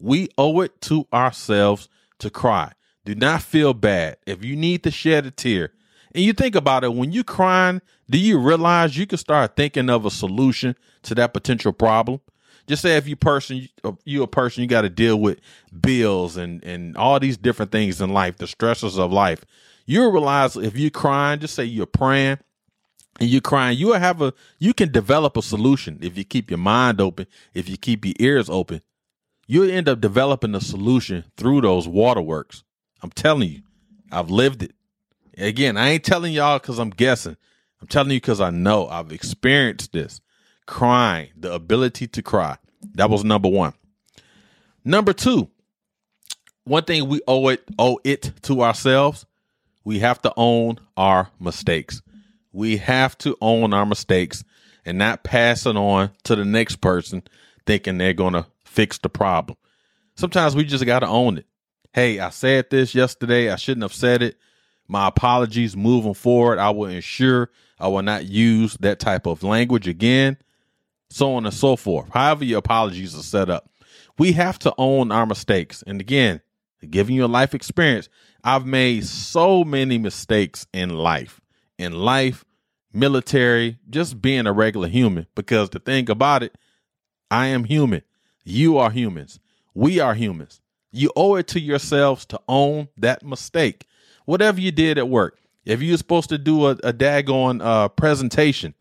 We 0.00 0.28
owe 0.36 0.60
it 0.62 0.80
to 0.82 1.06
ourselves 1.12 1.88
to 2.18 2.30
cry. 2.30 2.72
Do 3.04 3.14
not 3.14 3.42
feel 3.42 3.72
bad. 3.72 4.16
If 4.26 4.44
you 4.44 4.56
need 4.56 4.82
to 4.82 4.90
shed 4.90 5.24
a 5.24 5.30
tear, 5.30 5.70
and 6.12 6.24
you 6.24 6.32
think 6.32 6.56
about 6.56 6.82
it, 6.82 6.94
when 6.94 7.12
you're 7.12 7.22
crying, 7.22 7.80
do 8.10 8.18
you 8.18 8.38
realize 8.38 8.98
you 8.98 9.06
can 9.06 9.18
start 9.18 9.54
thinking 9.54 9.88
of 9.88 10.04
a 10.04 10.10
solution 10.10 10.74
to 11.04 11.14
that 11.14 11.32
potential 11.32 11.72
problem? 11.72 12.20
Just 12.66 12.82
say 12.82 12.96
if 12.96 13.06
you 13.06 13.14
person 13.14 13.68
you 14.04 14.24
a 14.24 14.26
person 14.26 14.62
you 14.62 14.68
got 14.68 14.82
to 14.82 14.90
deal 14.90 15.20
with 15.20 15.38
bills 15.80 16.36
and 16.36 16.64
and 16.64 16.96
all 16.96 17.20
these 17.20 17.36
different 17.36 17.70
things 17.70 18.00
in 18.00 18.10
life, 18.10 18.38
the 18.38 18.48
stresses 18.48 18.98
of 18.98 19.12
life. 19.12 19.44
You'll 19.86 20.10
realize 20.10 20.56
if 20.56 20.76
you're 20.76 20.90
crying, 20.90 21.38
just 21.38 21.54
say 21.54 21.64
you're 21.64 21.86
praying 21.86 22.38
and 23.20 23.28
you're 23.28 23.40
crying, 23.40 23.78
you 23.78 23.88
will 23.88 23.98
have 23.98 24.20
a 24.22 24.32
you 24.58 24.74
can 24.74 24.90
develop 24.90 25.36
a 25.36 25.42
solution 25.42 25.98
if 26.02 26.18
you 26.18 26.24
keep 26.24 26.50
your 26.50 26.58
mind 26.58 27.00
open, 27.00 27.26
if 27.52 27.68
you 27.68 27.76
keep 27.76 28.04
your 28.04 28.14
ears 28.18 28.50
open. 28.50 28.82
You'll 29.46 29.70
end 29.70 29.88
up 29.88 30.00
developing 30.00 30.54
a 30.54 30.60
solution 30.60 31.24
through 31.36 31.60
those 31.60 31.86
waterworks. 31.86 32.64
I'm 33.02 33.10
telling 33.10 33.50
you, 33.50 33.62
I've 34.10 34.30
lived 34.30 34.62
it. 34.62 34.72
Again, 35.36 35.76
I 35.76 35.90
ain't 35.90 36.04
telling 36.04 36.32
y'all 36.32 36.58
because 36.58 36.78
I'm 36.78 36.90
guessing. 36.90 37.36
I'm 37.80 37.88
telling 37.88 38.12
you 38.12 38.18
because 38.18 38.40
I 38.40 38.50
know 38.50 38.88
I've 38.88 39.12
experienced 39.12 39.92
this. 39.92 40.20
Crying, 40.66 41.28
the 41.36 41.52
ability 41.52 42.06
to 42.08 42.22
cry. 42.22 42.56
That 42.94 43.10
was 43.10 43.24
number 43.24 43.48
one. 43.48 43.74
Number 44.84 45.12
two, 45.12 45.50
one 46.64 46.84
thing 46.84 47.08
we 47.08 47.20
owe 47.28 47.48
it 47.48 47.62
owe 47.78 48.00
it 48.04 48.32
to 48.42 48.62
ourselves. 48.62 49.26
We 49.84 49.98
have 49.98 50.22
to 50.22 50.32
own 50.36 50.78
our 50.96 51.30
mistakes. 51.38 52.00
We 52.54 52.76
have 52.76 53.18
to 53.18 53.36
own 53.40 53.74
our 53.74 53.84
mistakes 53.84 54.44
and 54.84 54.96
not 54.96 55.24
pass 55.24 55.66
it 55.66 55.76
on 55.76 56.12
to 56.22 56.36
the 56.36 56.44
next 56.44 56.76
person 56.76 57.24
thinking 57.66 57.98
they're 57.98 58.12
going 58.12 58.34
to 58.34 58.46
fix 58.64 58.96
the 58.98 59.08
problem. 59.08 59.58
Sometimes 60.14 60.54
we 60.54 60.64
just 60.64 60.86
got 60.86 61.00
to 61.00 61.08
own 61.08 61.38
it. 61.38 61.46
Hey, 61.92 62.20
I 62.20 62.30
said 62.30 62.70
this 62.70 62.94
yesterday. 62.94 63.50
I 63.50 63.56
shouldn't 63.56 63.82
have 63.82 63.92
said 63.92 64.22
it. 64.22 64.36
My 64.86 65.08
apologies 65.08 65.76
moving 65.76 66.14
forward. 66.14 66.60
I 66.60 66.70
will 66.70 66.88
ensure 66.88 67.50
I 67.80 67.88
will 67.88 68.02
not 68.02 68.26
use 68.26 68.76
that 68.78 69.00
type 69.00 69.26
of 69.26 69.42
language 69.42 69.88
again, 69.88 70.36
so 71.10 71.34
on 71.34 71.46
and 71.46 71.54
so 71.54 71.74
forth. 71.74 72.10
However, 72.12 72.44
your 72.44 72.60
apologies 72.60 73.18
are 73.18 73.22
set 73.22 73.50
up. 73.50 73.68
We 74.16 74.30
have 74.32 74.60
to 74.60 74.72
own 74.78 75.10
our 75.10 75.26
mistakes. 75.26 75.82
And 75.84 76.00
again, 76.00 76.40
giving 76.88 77.16
you 77.16 77.24
a 77.24 77.26
life 77.26 77.52
experience, 77.52 78.08
I've 78.44 78.64
made 78.64 79.06
so 79.06 79.64
many 79.64 79.98
mistakes 79.98 80.68
in 80.72 80.90
life 80.90 81.40
in 81.78 81.92
life, 81.92 82.44
military, 82.92 83.78
just 83.90 84.20
being 84.22 84.46
a 84.46 84.52
regular 84.52 84.88
human. 84.88 85.26
Because 85.34 85.70
the 85.70 85.78
thing 85.78 86.10
about 86.10 86.42
it, 86.42 86.56
I 87.30 87.46
am 87.46 87.64
human. 87.64 88.02
You 88.44 88.78
are 88.78 88.90
humans. 88.90 89.40
We 89.74 90.00
are 90.00 90.14
humans. 90.14 90.60
You 90.92 91.10
owe 91.16 91.34
it 91.34 91.48
to 91.48 91.60
yourselves 91.60 92.24
to 92.26 92.40
own 92.48 92.88
that 92.96 93.24
mistake. 93.24 93.86
Whatever 94.26 94.60
you 94.60 94.70
did 94.70 94.98
at 94.98 95.08
work, 95.08 95.38
if 95.64 95.82
you 95.82 95.92
were 95.92 95.98
supposed 95.98 96.28
to 96.28 96.38
do 96.38 96.66
a, 96.66 96.70
a 96.70 96.92
daggone 96.92 97.60
uh, 97.62 97.88
presentation 97.88 98.74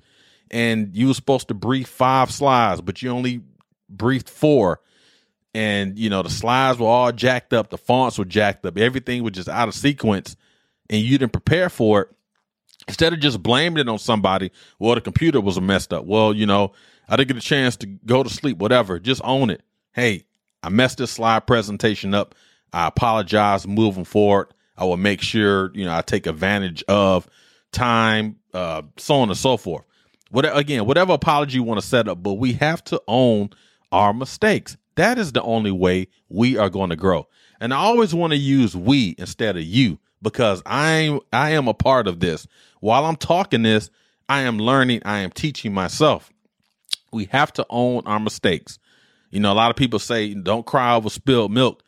and 0.51 0.95
you 0.95 1.07
were 1.07 1.13
supposed 1.13 1.47
to 1.47 1.53
brief 1.53 1.87
five 1.87 2.31
slides, 2.31 2.81
but 2.81 3.01
you 3.01 3.09
only 3.09 3.41
briefed 3.89 4.29
four, 4.29 4.81
and 5.55 5.97
you 5.97 6.09
know 6.09 6.21
the 6.21 6.29
slides 6.29 6.79
were 6.79 6.87
all 6.87 7.11
jacked 7.11 7.53
up, 7.53 7.69
the 7.69 7.77
fonts 7.77 8.17
were 8.17 8.25
jacked 8.25 8.65
up, 8.65 8.77
everything 8.77 9.23
was 9.23 9.33
just 9.33 9.49
out 9.49 9.67
of 9.67 9.73
sequence, 9.73 10.35
and 10.89 11.01
you 11.01 11.17
didn't 11.17 11.33
prepare 11.33 11.69
for 11.69 12.01
it, 12.01 12.09
instead 12.87 13.13
of 13.13 13.19
just 13.19 13.41
blaming 13.41 13.79
it 13.79 13.89
on 13.89 13.99
somebody, 13.99 14.51
well, 14.79 14.95
the 14.95 15.01
computer 15.01 15.41
was 15.41 15.59
messed 15.59 15.93
up. 15.93 16.05
Well, 16.05 16.33
you 16.33 16.45
know, 16.45 16.73
I 17.07 17.15
didn't 17.15 17.29
get 17.29 17.37
a 17.37 17.41
chance 17.41 17.75
to 17.77 17.87
go 17.87 18.23
to 18.23 18.29
sleep, 18.29 18.57
whatever. 18.57 18.99
Just 18.99 19.21
own 19.23 19.49
it. 19.49 19.61
Hey, 19.91 20.25
I 20.61 20.69
messed 20.69 20.97
this 20.97 21.11
slide 21.11 21.45
presentation 21.45 22.13
up. 22.13 22.35
I 22.71 22.87
apologize 22.87 23.67
moving 23.67 24.05
forward. 24.05 24.53
I 24.77 24.85
will 24.85 24.97
make 24.97 25.21
sure, 25.21 25.71
you 25.75 25.85
know, 25.85 25.93
I 25.93 26.01
take 26.01 26.25
advantage 26.25 26.83
of 26.87 27.27
time, 27.71 28.37
uh, 28.53 28.83
so 28.97 29.15
on 29.15 29.29
and 29.29 29.37
so 29.37 29.57
forth. 29.57 29.85
What 30.31 30.57
again, 30.57 30.85
whatever 30.87 31.13
apology 31.13 31.57
you 31.57 31.63
want 31.63 31.79
to 31.79 31.85
set 31.85 32.07
up, 32.07 32.23
but 32.23 32.33
we 32.33 32.53
have 32.53 32.83
to 32.85 33.01
own 33.07 33.51
our 33.91 34.13
mistakes. 34.13 34.77
That 34.95 35.19
is 35.19 35.31
the 35.31 35.43
only 35.43 35.71
way 35.71 36.07
we 36.29 36.57
are 36.57 36.69
going 36.69 36.89
to 36.89 36.95
grow. 36.95 37.27
And 37.59 37.73
I 37.73 37.77
always 37.77 38.15
want 38.15 38.31
to 38.31 38.37
use 38.37 38.75
we 38.75 39.15
instead 39.17 39.57
of 39.57 39.63
you 39.63 39.99
because 40.23 40.63
I'm 40.65 41.19
I 41.31 41.51
am 41.51 41.67
a 41.67 41.73
part 41.73 42.07
of 42.07 42.19
this. 42.19 42.47
While 42.79 43.05
I'm 43.05 43.17
talking 43.17 43.61
this, 43.61 43.91
I 44.27 44.41
am 44.41 44.57
learning, 44.57 45.01
I 45.05 45.19
am 45.19 45.29
teaching 45.29 45.73
myself. 45.73 46.31
We 47.11 47.25
have 47.25 47.53
to 47.53 47.65
own 47.69 48.03
our 48.07 48.19
mistakes. 48.19 48.79
You 49.29 49.39
know, 49.39 49.51
a 49.51 49.55
lot 49.55 49.69
of 49.69 49.77
people 49.77 49.99
say 49.99 50.33
don't 50.33 50.65
cry 50.65 50.95
over 50.95 51.09
spilled 51.09 51.51
milk. 51.51 51.83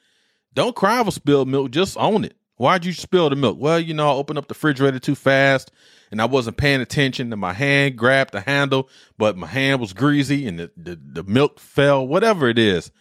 Don't 0.53 0.75
cry 0.75 0.99
over 0.99 1.11
spilled 1.11 1.47
milk, 1.47 1.71
just 1.71 1.97
own 1.97 2.23
it. 2.25 2.35
Why'd 2.57 2.85
you 2.85 2.93
spill 2.93 3.29
the 3.29 3.35
milk? 3.35 3.57
Well, 3.59 3.79
you 3.79 3.93
know, 3.93 4.09
I 4.09 4.13
opened 4.13 4.39
up 4.39 4.47
the 4.47 4.53
refrigerator 4.53 4.99
too 4.99 5.15
fast 5.15 5.71
and 6.11 6.21
I 6.21 6.25
wasn't 6.25 6.55
paying 6.55 6.79
attention 6.79 7.31
and 7.33 7.41
my 7.41 7.51
hand 7.51 7.97
grabbed 7.97 8.31
the 8.31 8.39
handle, 8.39 8.89
but 9.17 9.35
my 9.35 9.47
hand 9.47 9.81
was 9.81 9.91
greasy 9.91 10.47
and 10.47 10.59
the, 10.59 10.71
the, 10.77 10.95
the 10.95 11.23
milk 11.23 11.59
fell, 11.59 12.07
whatever 12.07 12.47
it 12.47 12.57
is. 12.57 12.91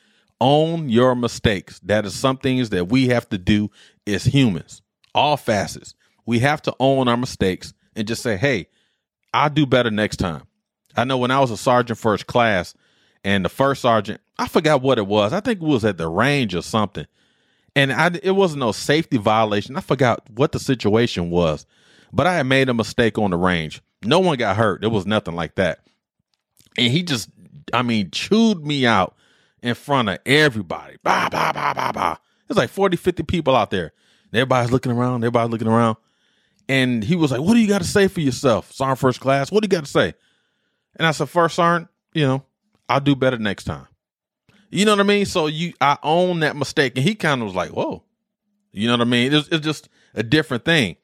Own 0.40 0.88
your 0.88 1.14
mistakes. 1.14 1.78
That 1.84 2.04
is 2.04 2.14
some 2.14 2.36
things 2.36 2.70
that 2.70 2.88
we 2.88 3.08
have 3.08 3.28
to 3.28 3.38
do 3.38 3.70
as 4.06 4.24
humans 4.24 4.82
all 5.14 5.37
facets. 5.37 5.94
We 6.26 6.38
have 6.40 6.62
to 6.62 6.75
own 6.80 7.09
our 7.09 7.16
mistakes 7.16 7.73
and 7.94 8.09
just 8.09 8.23
say, 8.23 8.37
hey, 8.37 8.68
I'll 9.33 9.50
do 9.50 9.66
better 9.66 9.90
next 9.90 10.16
time. 10.16 10.42
I 10.97 11.04
know 11.04 11.18
when 11.18 11.30
I 11.30 11.40
was 11.40 11.50
a 11.50 11.56
sergeant 11.56 11.99
first 11.99 12.26
class 12.26 12.75
and 13.25 13.44
the 13.44 13.49
first 13.49 13.83
sergeant, 13.83 14.21
I 14.38 14.49
forgot 14.49 14.83
what 14.83 14.99
it 14.99 15.06
was. 15.06 15.33
I 15.33 15.40
think 15.40 15.61
it 15.61 15.66
was 15.66 15.85
at 15.85 15.99
the 15.99 16.09
range 16.09 16.54
or 16.54 16.62
something. 16.62 17.06
And 17.76 17.92
I, 17.92 18.11
it 18.23 18.33
wasn't 18.33 18.61
no 18.61 18.73
safety 18.73 19.16
violation. 19.16 19.76
I 19.76 19.80
forgot 19.80 20.23
what 20.30 20.52
the 20.52 20.61
situation 20.61 21.30
was, 21.30 21.66
but 22.12 22.26
I 22.26 22.35
had 22.35 22.47
made 22.47 22.68
a 22.68 22.75
mistake 22.75 23.18
on 23.18 23.30
the 23.30 23.37
range. 23.37 23.83
No 24.04 24.21
one 24.21 24.38
got 24.38 24.56
hurt. 24.56 24.80
There 24.80 24.90
was 24.90 25.06
nothing 25.06 25.35
like 25.35 25.56
that. 25.56 25.80
And 26.76 26.92
he 26.92 27.02
just, 27.02 27.28
I 27.73 27.83
mean, 27.83 28.11
chewed 28.11 28.64
me 28.64 28.87
out 28.87 29.16
in 29.62 29.75
front 29.75 30.09
of 30.09 30.18
everybody. 30.26 30.97
Bah, 31.02 31.28
bah, 31.30 31.52
bah, 31.52 31.75
bah, 31.75 31.92
bah. 31.92 32.16
There's 32.47 32.59
like 32.59 32.71
40, 32.71 32.97
50 32.97 33.23
people 33.25 33.56
out 33.56 33.71
there. 33.71 33.92
Everybody's 34.36 34.72
looking 34.72 34.92
around. 34.92 35.22
Everybody's 35.22 35.50
looking 35.50 35.68
around. 35.68 35.96
And 36.68 37.04
he 37.04 37.16
was 37.16 37.30
like, 37.30 37.40
What 37.40 37.54
do 37.54 37.60
you 37.60 37.68
got 37.68 37.80
to 37.82 37.86
say 37.86 38.08
for 38.08 38.20
yourself, 38.20 38.72
Sergeant 38.72 38.98
First 38.98 39.20
Class? 39.20 39.52
What 39.52 39.62
do 39.62 39.66
you 39.66 39.70
got 39.70 39.84
to 39.84 39.90
say? 39.90 40.14
And 40.96 41.06
I 41.06 41.10
said, 41.10 41.28
First 41.28 41.56
Sergeant, 41.56 41.88
you 42.12 42.26
know, 42.26 42.44
I'll 42.88 43.00
do 43.00 43.14
better 43.14 43.38
next 43.38 43.64
time. 43.64 43.86
You 44.70 44.84
know 44.84 44.92
what 44.92 45.00
I 45.00 45.04
mean? 45.04 45.26
So 45.26 45.46
you, 45.46 45.74
I 45.80 45.98
own 46.02 46.40
that 46.40 46.56
mistake. 46.56 46.94
And 46.96 47.04
he 47.04 47.14
kind 47.14 47.40
of 47.40 47.46
was 47.46 47.54
like, 47.54 47.70
Whoa. 47.70 48.02
You 48.72 48.88
know 48.88 48.94
what 48.94 49.02
I 49.02 49.10
mean? 49.10 49.32
It's, 49.32 49.48
it's 49.48 49.64
just 49.64 49.88
a 50.14 50.22
different 50.22 50.64
thing. 50.64 50.96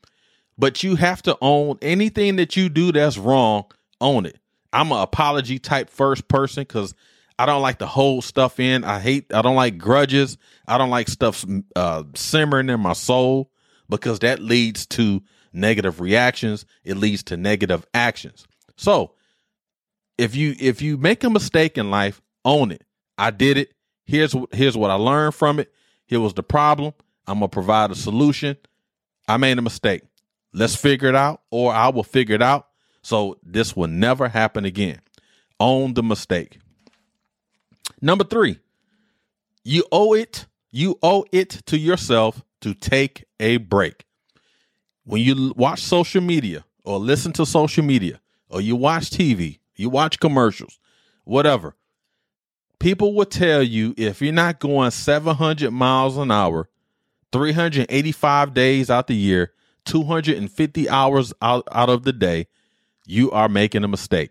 But 0.58 0.82
you 0.82 0.96
have 0.96 1.22
to 1.22 1.38
own 1.40 1.78
anything 1.80 2.36
that 2.36 2.56
you 2.56 2.68
do 2.68 2.92
that's 2.92 3.16
wrong, 3.16 3.64
own 4.00 4.26
it. 4.26 4.38
I'm 4.72 4.92
an 4.92 4.98
apology 5.00 5.58
type 5.58 5.88
first 5.88 6.28
person 6.28 6.62
because 6.62 6.94
I 7.40 7.46
don't 7.46 7.62
like 7.62 7.78
to 7.78 7.86
hold 7.86 8.22
stuff 8.24 8.60
in. 8.60 8.84
I 8.84 8.98
hate, 8.98 9.32
I 9.32 9.40
don't 9.40 9.56
like 9.56 9.78
grudges. 9.78 10.36
I 10.68 10.76
don't 10.76 10.90
like 10.90 11.08
stuff 11.08 11.42
uh, 11.74 12.02
simmering 12.14 12.68
in 12.68 12.80
my 12.80 12.92
soul 12.92 13.50
because 13.88 14.18
that 14.18 14.40
leads 14.40 14.84
to 14.88 15.22
negative 15.50 16.00
reactions. 16.02 16.66
It 16.84 16.98
leads 16.98 17.22
to 17.24 17.38
negative 17.38 17.86
actions. 17.94 18.46
So 18.76 19.14
if 20.18 20.36
you, 20.36 20.54
if 20.60 20.82
you 20.82 20.98
make 20.98 21.24
a 21.24 21.30
mistake 21.30 21.78
in 21.78 21.90
life, 21.90 22.20
own 22.44 22.72
it. 22.72 22.84
I 23.16 23.30
did 23.30 23.56
it. 23.56 23.72
Here's, 24.04 24.36
here's 24.52 24.76
what 24.76 24.90
I 24.90 24.94
learned 24.96 25.34
from 25.34 25.58
it. 25.58 25.72
Here 26.04 26.20
was 26.20 26.34
the 26.34 26.42
problem. 26.42 26.92
I'm 27.26 27.40
to 27.40 27.48
provide 27.48 27.90
a 27.90 27.94
solution. 27.94 28.58
I 29.26 29.38
made 29.38 29.56
a 29.56 29.62
mistake. 29.62 30.02
Let's 30.52 30.76
figure 30.76 31.08
it 31.08 31.14
out, 31.14 31.40
or 31.50 31.72
I 31.72 31.88
will 31.88 32.04
figure 32.04 32.34
it 32.34 32.42
out. 32.42 32.66
So 33.00 33.38
this 33.42 33.74
will 33.74 33.88
never 33.88 34.28
happen 34.28 34.66
again. 34.66 35.00
Own 35.58 35.94
the 35.94 36.02
mistake. 36.02 36.58
Number 38.00 38.24
three, 38.24 38.58
you 39.64 39.84
owe 39.92 40.14
it, 40.14 40.46
you 40.70 40.98
owe 41.02 41.24
it 41.32 41.50
to 41.66 41.78
yourself 41.78 42.42
to 42.62 42.74
take 42.74 43.24
a 43.38 43.58
break. 43.58 44.04
When 45.04 45.22
you 45.22 45.52
watch 45.56 45.82
social 45.82 46.22
media 46.22 46.64
or 46.84 46.98
listen 46.98 47.32
to 47.32 47.46
social 47.46 47.84
media 47.84 48.20
or 48.48 48.60
you 48.60 48.76
watch 48.76 49.10
TV, 49.10 49.58
you 49.76 49.90
watch 49.90 50.20
commercials, 50.20 50.78
whatever, 51.24 51.74
people 52.78 53.14
will 53.14 53.26
tell 53.26 53.62
you 53.62 53.94
if 53.96 54.22
you're 54.22 54.32
not 54.32 54.60
going 54.60 54.90
700 54.90 55.70
miles 55.70 56.16
an 56.16 56.30
hour, 56.30 56.68
385 57.32 58.54
days 58.54 58.90
out 58.90 59.06
the 59.06 59.14
year, 59.14 59.52
250 59.84 60.88
hours 60.88 61.32
out, 61.40 61.66
out 61.72 61.88
of 61.88 62.04
the 62.04 62.12
day, 62.12 62.46
you 63.06 63.30
are 63.30 63.48
making 63.48 63.84
a 63.84 63.88
mistake. 63.88 64.30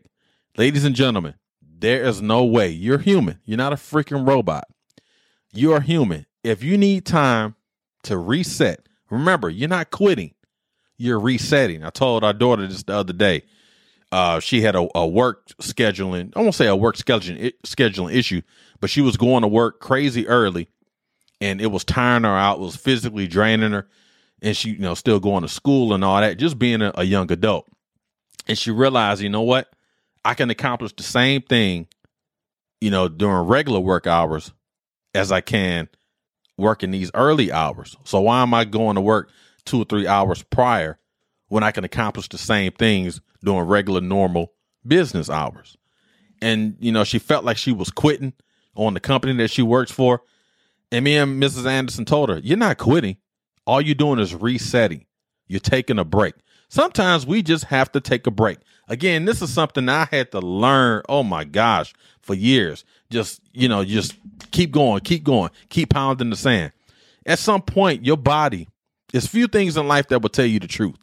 Ladies 0.57 0.85
and 0.85 0.95
gentlemen, 0.95 1.35
there 1.79 2.03
is 2.03 2.21
no 2.21 2.43
way. 2.43 2.69
You're 2.69 2.97
human. 2.99 3.39
You're 3.45 3.57
not 3.57 3.73
a 3.73 3.77
freaking 3.77 4.27
robot. 4.27 4.65
You're 5.51 5.81
human. 5.81 6.25
If 6.43 6.63
you 6.63 6.77
need 6.77 7.05
time 7.05 7.55
to 8.03 8.17
reset. 8.17 8.87
Remember, 9.09 9.49
you're 9.49 9.69
not 9.69 9.91
quitting, 9.91 10.33
you're 10.97 11.19
resetting. 11.19 11.83
I 11.83 11.89
told 11.89 12.23
our 12.23 12.33
daughter 12.33 12.67
this 12.67 12.83
the 12.83 12.93
other 12.93 13.13
day. 13.13 13.43
Uh, 14.11 14.39
she 14.39 14.61
had 14.61 14.75
a, 14.75 14.87
a 14.95 15.07
work 15.07 15.47
scheduling, 15.61 16.31
I 16.35 16.41
won't 16.41 16.55
say 16.55 16.67
a 16.67 16.75
work 16.75 16.97
scheduling 16.97 17.53
scheduling 17.65 18.13
issue, 18.13 18.41
but 18.79 18.89
she 18.89 19.01
was 19.01 19.17
going 19.17 19.43
to 19.43 19.47
work 19.47 19.79
crazy 19.79 20.27
early 20.27 20.67
and 21.41 21.61
it 21.61 21.67
was 21.67 21.83
tiring 21.83 22.23
her 22.23 22.29
out, 22.29 22.59
was 22.59 22.75
physically 22.75 23.27
draining 23.27 23.71
her, 23.71 23.87
and 24.41 24.57
she, 24.57 24.71
you 24.71 24.79
know, 24.79 24.93
still 24.93 25.19
going 25.19 25.43
to 25.43 25.47
school 25.47 25.93
and 25.93 26.03
all 26.03 26.19
that, 26.19 26.37
just 26.37 26.57
being 26.57 26.81
a, 26.81 26.91
a 26.95 27.03
young 27.03 27.31
adult. 27.31 27.67
And 28.47 28.57
she 28.57 28.71
realized, 28.71 29.21
you 29.21 29.29
know 29.29 29.41
what? 29.41 29.71
I 30.23 30.33
can 30.33 30.49
accomplish 30.49 30.93
the 30.95 31.03
same 31.03 31.41
thing, 31.41 31.87
you 32.81 32.91
know, 32.91 33.07
during 33.07 33.47
regular 33.47 33.79
work 33.79 34.07
hours 34.07 34.51
as 35.13 35.31
I 35.31 35.41
can 35.41 35.89
working 36.57 36.91
these 36.91 37.09
early 37.13 37.51
hours. 37.51 37.95
So 38.03 38.21
why 38.21 38.41
am 38.41 38.53
I 38.53 38.65
going 38.65 38.95
to 38.95 39.01
work 39.01 39.31
two 39.65 39.81
or 39.81 39.85
three 39.85 40.07
hours 40.07 40.43
prior 40.43 40.99
when 41.47 41.63
I 41.63 41.71
can 41.71 41.83
accomplish 41.83 42.27
the 42.27 42.37
same 42.37 42.73
things 42.73 43.21
during 43.43 43.67
regular 43.67 44.01
normal 44.01 44.53
business 44.85 45.29
hours? 45.29 45.77
And 46.41 46.75
you 46.79 46.91
know, 46.91 47.03
she 47.03 47.19
felt 47.19 47.45
like 47.45 47.57
she 47.57 47.71
was 47.71 47.89
quitting 47.89 48.33
on 48.75 48.93
the 48.93 48.99
company 48.99 49.33
that 49.37 49.51
she 49.51 49.61
works 49.61 49.91
for. 49.91 50.21
And 50.91 51.05
me 51.05 51.17
and 51.17 51.41
Mrs. 51.41 51.65
Anderson 51.65 52.05
told 52.05 52.29
her, 52.29 52.39
You're 52.39 52.57
not 52.57 52.77
quitting. 52.77 53.17
All 53.65 53.81
you're 53.81 53.95
doing 53.95 54.19
is 54.19 54.33
resetting. 54.33 55.05
You're 55.47 55.59
taking 55.59 55.99
a 55.99 56.05
break. 56.05 56.35
Sometimes 56.69 57.25
we 57.25 57.41
just 57.41 57.65
have 57.65 57.91
to 57.93 58.01
take 58.01 58.27
a 58.27 58.31
break. 58.31 58.59
Again, 58.89 59.25
this 59.25 59.41
is 59.43 59.53
something 59.53 59.87
I 59.87 60.07
had 60.09 60.31
to 60.31 60.39
learn, 60.39 61.03
oh 61.07 61.23
my 61.23 61.43
gosh, 61.43 61.93
for 62.21 62.33
years. 62.33 62.83
Just, 63.11 63.39
you 63.53 63.69
know, 63.69 63.85
just 63.85 64.15
keep 64.51 64.71
going, 64.71 65.01
keep 65.01 65.23
going, 65.23 65.51
keep 65.69 65.91
pounding 65.91 66.31
the 66.31 66.35
sand. 66.35 66.71
At 67.25 67.37
some 67.37 67.61
point, 67.61 68.03
your 68.03 68.17
body, 68.17 68.67
there's 69.11 69.27
few 69.27 69.47
things 69.47 69.77
in 69.77 69.87
life 69.87 70.07
that 70.07 70.21
will 70.21 70.29
tell 70.29 70.45
you 70.45 70.59
the 70.59 70.67
truth. 70.67 70.95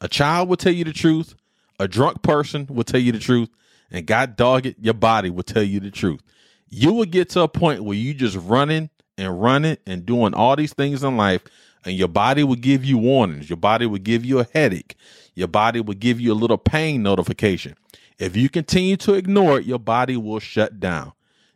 A 0.00 0.08
child 0.08 0.48
will 0.48 0.56
tell 0.56 0.72
you 0.72 0.84
the 0.84 0.92
truth, 0.92 1.34
a 1.80 1.88
drunk 1.88 2.22
person 2.22 2.66
will 2.70 2.84
tell 2.84 3.00
you 3.00 3.10
the 3.10 3.18
truth, 3.18 3.48
and 3.90 4.06
God 4.06 4.36
dog 4.36 4.66
it, 4.66 4.76
your 4.80 4.94
body 4.94 5.30
will 5.30 5.42
tell 5.42 5.62
you 5.62 5.80
the 5.80 5.90
truth. 5.90 6.20
You 6.68 6.92
will 6.92 7.04
get 7.04 7.30
to 7.30 7.42
a 7.42 7.48
point 7.48 7.82
where 7.84 7.96
you 7.96 8.14
just 8.14 8.36
running 8.36 8.90
and 9.18 9.40
running 9.40 9.78
and 9.86 10.06
doing 10.06 10.34
all 10.34 10.54
these 10.56 10.72
things 10.72 11.02
in 11.02 11.16
life, 11.16 11.42
and 11.84 11.96
your 11.96 12.08
body 12.08 12.44
will 12.44 12.54
give 12.56 12.84
you 12.84 12.98
warnings. 12.98 13.50
Your 13.50 13.56
body 13.56 13.86
will 13.86 13.98
give 13.98 14.24
you 14.24 14.38
a 14.40 14.46
headache. 14.52 14.96
Your 15.34 15.48
body 15.48 15.80
will 15.80 15.94
give 15.94 16.20
you 16.20 16.32
a 16.32 16.34
little 16.34 16.58
pain 16.58 17.02
notification. 17.02 17.74
If 18.18 18.36
you 18.36 18.48
continue 18.48 18.96
to 18.98 19.14
ignore 19.14 19.58
it, 19.58 19.66
your 19.66 19.78
body 19.78 20.16
will 20.16 20.38
shut 20.38 20.78
down. 20.78 21.12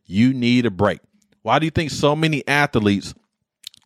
You 0.06 0.32
need 0.32 0.66
a 0.66 0.70
break. 0.70 1.00
Why 1.42 1.58
do 1.58 1.66
you 1.66 1.70
think 1.70 1.90
so 1.90 2.16
many 2.16 2.46
athletes, 2.48 3.14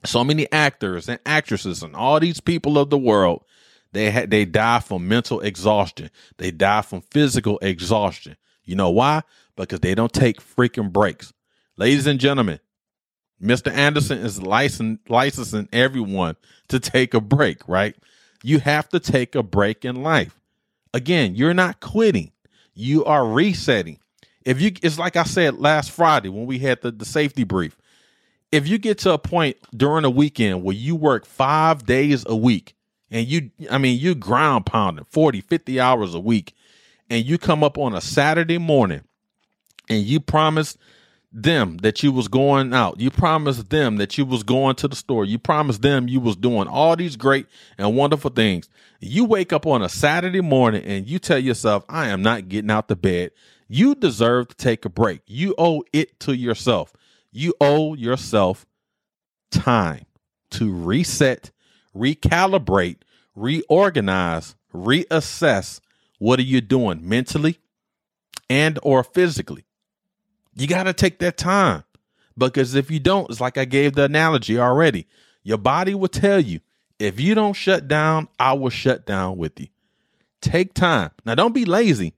so 0.04 0.24
many 0.24 0.50
actors 0.50 1.08
and 1.08 1.20
actresses, 1.26 1.82
and 1.82 1.94
all 1.94 2.18
these 2.18 2.40
people 2.40 2.78
of 2.78 2.90
the 2.90 2.98
world, 2.98 3.44
they 3.92 4.10
ha- 4.10 4.26
they 4.26 4.44
die 4.46 4.80
from 4.80 5.06
mental 5.06 5.40
exhaustion. 5.40 6.10
They 6.38 6.50
die 6.50 6.82
from 6.82 7.02
physical 7.02 7.58
exhaustion. 7.60 8.36
You 8.64 8.76
know 8.76 8.90
why? 8.90 9.22
Because 9.56 9.80
they 9.80 9.94
don't 9.94 10.12
take 10.12 10.40
freaking 10.40 10.92
breaks. 10.92 11.32
Ladies 11.76 12.06
and 12.06 12.18
gentlemen, 12.18 12.58
Mr. 13.42 13.70
Anderson 13.72 14.18
is 14.18 14.40
licensing 14.42 15.00
licensing 15.08 15.68
everyone 15.72 16.36
to 16.68 16.80
take 16.80 17.12
a 17.12 17.20
break, 17.20 17.66
right? 17.68 17.94
You 18.42 18.60
have 18.60 18.88
to 18.90 19.00
take 19.00 19.34
a 19.34 19.42
break 19.42 19.84
in 19.84 20.02
life. 20.02 20.38
Again, 20.94 21.34
you're 21.34 21.54
not 21.54 21.80
quitting. 21.80 22.32
You 22.74 23.04
are 23.04 23.26
resetting. 23.26 23.98
If 24.44 24.60
you 24.60 24.72
it's 24.82 24.98
like 24.98 25.16
I 25.16 25.22
said 25.22 25.58
last 25.58 25.90
Friday 25.90 26.28
when 26.28 26.46
we 26.46 26.58
had 26.58 26.80
the, 26.82 26.90
the 26.90 27.04
safety 27.04 27.44
brief. 27.44 27.76
If 28.50 28.68
you 28.68 28.76
get 28.76 28.98
to 28.98 29.12
a 29.12 29.18
point 29.18 29.56
during 29.74 30.04
a 30.04 30.10
weekend 30.10 30.62
where 30.62 30.76
you 30.76 30.94
work 30.94 31.24
5 31.24 31.86
days 31.86 32.24
a 32.26 32.36
week 32.36 32.74
and 33.10 33.26
you 33.26 33.50
I 33.70 33.78
mean 33.78 33.98
you 33.98 34.14
ground 34.14 34.66
pounding 34.66 35.04
40, 35.04 35.40
50 35.40 35.80
hours 35.80 36.14
a 36.14 36.20
week 36.20 36.54
and 37.08 37.24
you 37.24 37.38
come 37.38 37.62
up 37.62 37.78
on 37.78 37.94
a 37.94 38.00
Saturday 38.00 38.58
morning 38.58 39.02
and 39.88 40.02
you 40.02 40.20
promise 40.20 40.76
them 41.32 41.78
that 41.78 42.02
you 42.02 42.12
was 42.12 42.28
going 42.28 42.74
out. 42.74 43.00
You 43.00 43.10
promised 43.10 43.70
them 43.70 43.96
that 43.96 44.18
you 44.18 44.26
was 44.26 44.42
going 44.42 44.76
to 44.76 44.88
the 44.88 44.96
store. 44.96 45.24
You 45.24 45.38
promised 45.38 45.82
them 45.82 46.08
you 46.08 46.20
was 46.20 46.36
doing 46.36 46.68
all 46.68 46.94
these 46.94 47.16
great 47.16 47.46
and 47.78 47.96
wonderful 47.96 48.30
things. 48.30 48.68
You 49.00 49.24
wake 49.24 49.52
up 49.52 49.66
on 49.66 49.82
a 49.82 49.88
Saturday 49.88 50.42
morning 50.42 50.84
and 50.84 51.06
you 51.08 51.18
tell 51.18 51.38
yourself, 51.38 51.84
I 51.88 52.08
am 52.08 52.22
not 52.22 52.48
getting 52.48 52.70
out 52.70 52.88
the 52.88 52.96
bed. 52.96 53.32
You 53.68 53.94
deserve 53.94 54.48
to 54.48 54.56
take 54.56 54.84
a 54.84 54.90
break. 54.90 55.22
You 55.26 55.54
owe 55.56 55.82
it 55.92 56.20
to 56.20 56.36
yourself. 56.36 56.92
You 57.30 57.54
owe 57.60 57.94
yourself 57.94 58.66
time 59.50 60.04
to 60.50 60.70
reset, 60.70 61.50
recalibrate, 61.96 62.98
reorganize, 63.34 64.54
reassess 64.74 65.80
what 66.18 66.38
are 66.38 66.42
you 66.42 66.60
doing 66.60 67.08
mentally 67.08 67.58
and 68.48 68.78
or 68.82 69.02
physically 69.02 69.64
you 70.54 70.66
got 70.66 70.84
to 70.84 70.92
take 70.92 71.18
that 71.20 71.36
time 71.36 71.84
because 72.36 72.74
if 72.74 72.90
you 72.90 73.00
don't, 73.00 73.30
it's 73.30 73.40
like 73.40 73.58
I 73.58 73.64
gave 73.64 73.94
the 73.94 74.04
analogy 74.04 74.58
already. 74.58 75.06
Your 75.42 75.58
body 75.58 75.94
will 75.94 76.08
tell 76.08 76.40
you 76.40 76.60
if 76.98 77.18
you 77.18 77.34
don't 77.34 77.54
shut 77.54 77.88
down, 77.88 78.28
I 78.38 78.52
will 78.52 78.70
shut 78.70 79.06
down 79.06 79.36
with 79.36 79.58
you. 79.58 79.68
Take 80.40 80.74
time. 80.74 81.10
Now, 81.24 81.34
don't 81.34 81.54
be 81.54 81.64
lazy. 81.64 82.14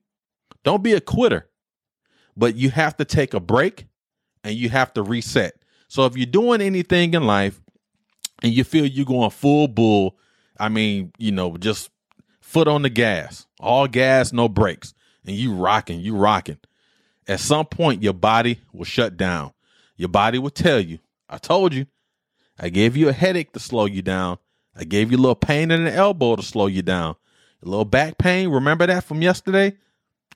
Don't 0.63 0.83
be 0.83 0.95
a 0.95 1.01
quitter, 1.01 1.49
but 2.37 2.57
you 2.57 2.71
have 2.71 2.97
to 2.97 3.05
take 3.05 3.35
a 3.35 3.41
break 3.41 3.87
and 4.43 4.55
you 4.55 4.71
have 4.71 4.93
to 4.95 5.03
reset. 5.03 5.55
So 5.89 6.07
if 6.07 6.17
you're 6.17 6.27
doing 6.27 6.61
anything 6.61 7.15
in 7.15 7.25
life 7.25 7.61
and 8.43 8.53
you 8.53 8.65
feel 8.65 8.87
you're 8.87 9.05
going 9.05 9.31
full 9.31 9.69
bull, 9.69 10.17
I 10.59 10.69
mean, 10.69 11.13
you 11.19 11.33
know, 11.33 11.57
just 11.57 11.91
foot 12.41 12.67
on 12.67 12.83
the 12.83 12.91
gas, 12.91 13.47
all 13.61 13.87
gas, 13.87 14.33
no 14.33 14.49
brakes, 14.49 14.95
and 15.27 15.37
you 15.37 15.55
rocking, 15.55 16.01
you 16.01 16.17
rocking 16.17 16.59
at 17.27 17.41
some 17.41 17.67
point, 17.67 18.03
your 18.03 18.13
body 18.13 18.61
will 18.73 18.85
shut 18.85 19.17
down. 19.17 19.53
Your 19.97 20.09
body 20.09 20.39
will 20.39 20.51
tell 20.51 20.81
you, 20.81 20.99
I 21.29 21.39
told 21.39 21.73
you. 21.73 21.87
I 22.59 22.69
gave 22.69 22.97
you 22.97 23.09
a 23.09 23.13
headache 23.13 23.53
to 23.53 23.61
slow 23.61 23.87
you 23.87 24.03
down. 24.03 24.39
I 24.77 24.85
gave 24.85 25.11
you 25.11 25.19
a 25.19 25.21
little 25.21 25.35
pain 25.35 25.71
in 25.71 25.85
the 25.85 25.93
elbow 25.93 26.37
to 26.37 26.43
slow 26.43 26.67
you 26.67 26.83
down. 26.83 27.17
A 27.63 27.69
little 27.69 27.85
back 27.85 28.19
pain. 28.19 28.49
Remember 28.49 28.87
that 28.87 29.05
from 29.05 29.23
yesterday? 29.23 29.77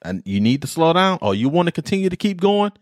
And 0.03 0.23
you 0.25 0.41
need 0.41 0.63
to 0.63 0.69
slow 0.69 0.93
down 0.93 1.19
or 1.23 1.35
you 1.35 1.49
want 1.49 1.67
to 1.67 1.73
continue 1.73 2.09
to 2.09 2.17
keep 2.17 2.41
going? 2.41 2.73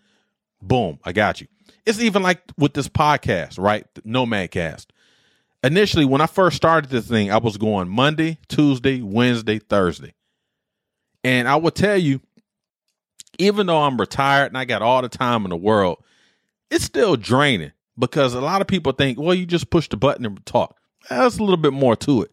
Boom, 0.62 0.98
I 1.04 1.12
got 1.12 1.40
you. 1.40 1.48
It's 1.84 2.00
even 2.00 2.22
like 2.22 2.40
with 2.58 2.74
this 2.74 2.88
podcast, 2.88 3.58
right? 3.58 3.86
The 3.94 4.02
Nomadcast. 4.02 4.86
Initially, 5.62 6.04
when 6.04 6.20
I 6.20 6.26
first 6.26 6.56
started 6.56 6.90
this 6.90 7.08
thing, 7.08 7.30
I 7.30 7.38
was 7.38 7.56
going 7.56 7.88
Monday, 7.88 8.38
Tuesday, 8.48 9.00
Wednesday, 9.00 9.58
Thursday. 9.58 10.14
And 11.24 11.48
I 11.48 11.56
will 11.56 11.70
tell 11.70 11.96
you, 11.96 12.20
even 13.38 13.66
though 13.66 13.82
I'm 13.82 13.98
retired 13.98 14.48
and 14.48 14.58
I 14.58 14.64
got 14.64 14.82
all 14.82 15.02
the 15.02 15.08
time 15.08 15.44
in 15.44 15.50
the 15.50 15.56
world, 15.56 16.02
it's 16.70 16.84
still 16.84 17.16
draining 17.16 17.72
because 17.98 18.34
a 18.34 18.40
lot 18.40 18.60
of 18.60 18.66
people 18.66 18.92
think, 18.92 19.18
well, 19.18 19.34
you 19.34 19.46
just 19.46 19.70
push 19.70 19.88
the 19.88 19.96
button 19.96 20.26
and 20.26 20.44
talk. 20.46 20.76
There's 21.08 21.38
a 21.38 21.42
little 21.42 21.56
bit 21.56 21.72
more 21.72 21.96
to 21.96 22.22
it. 22.22 22.30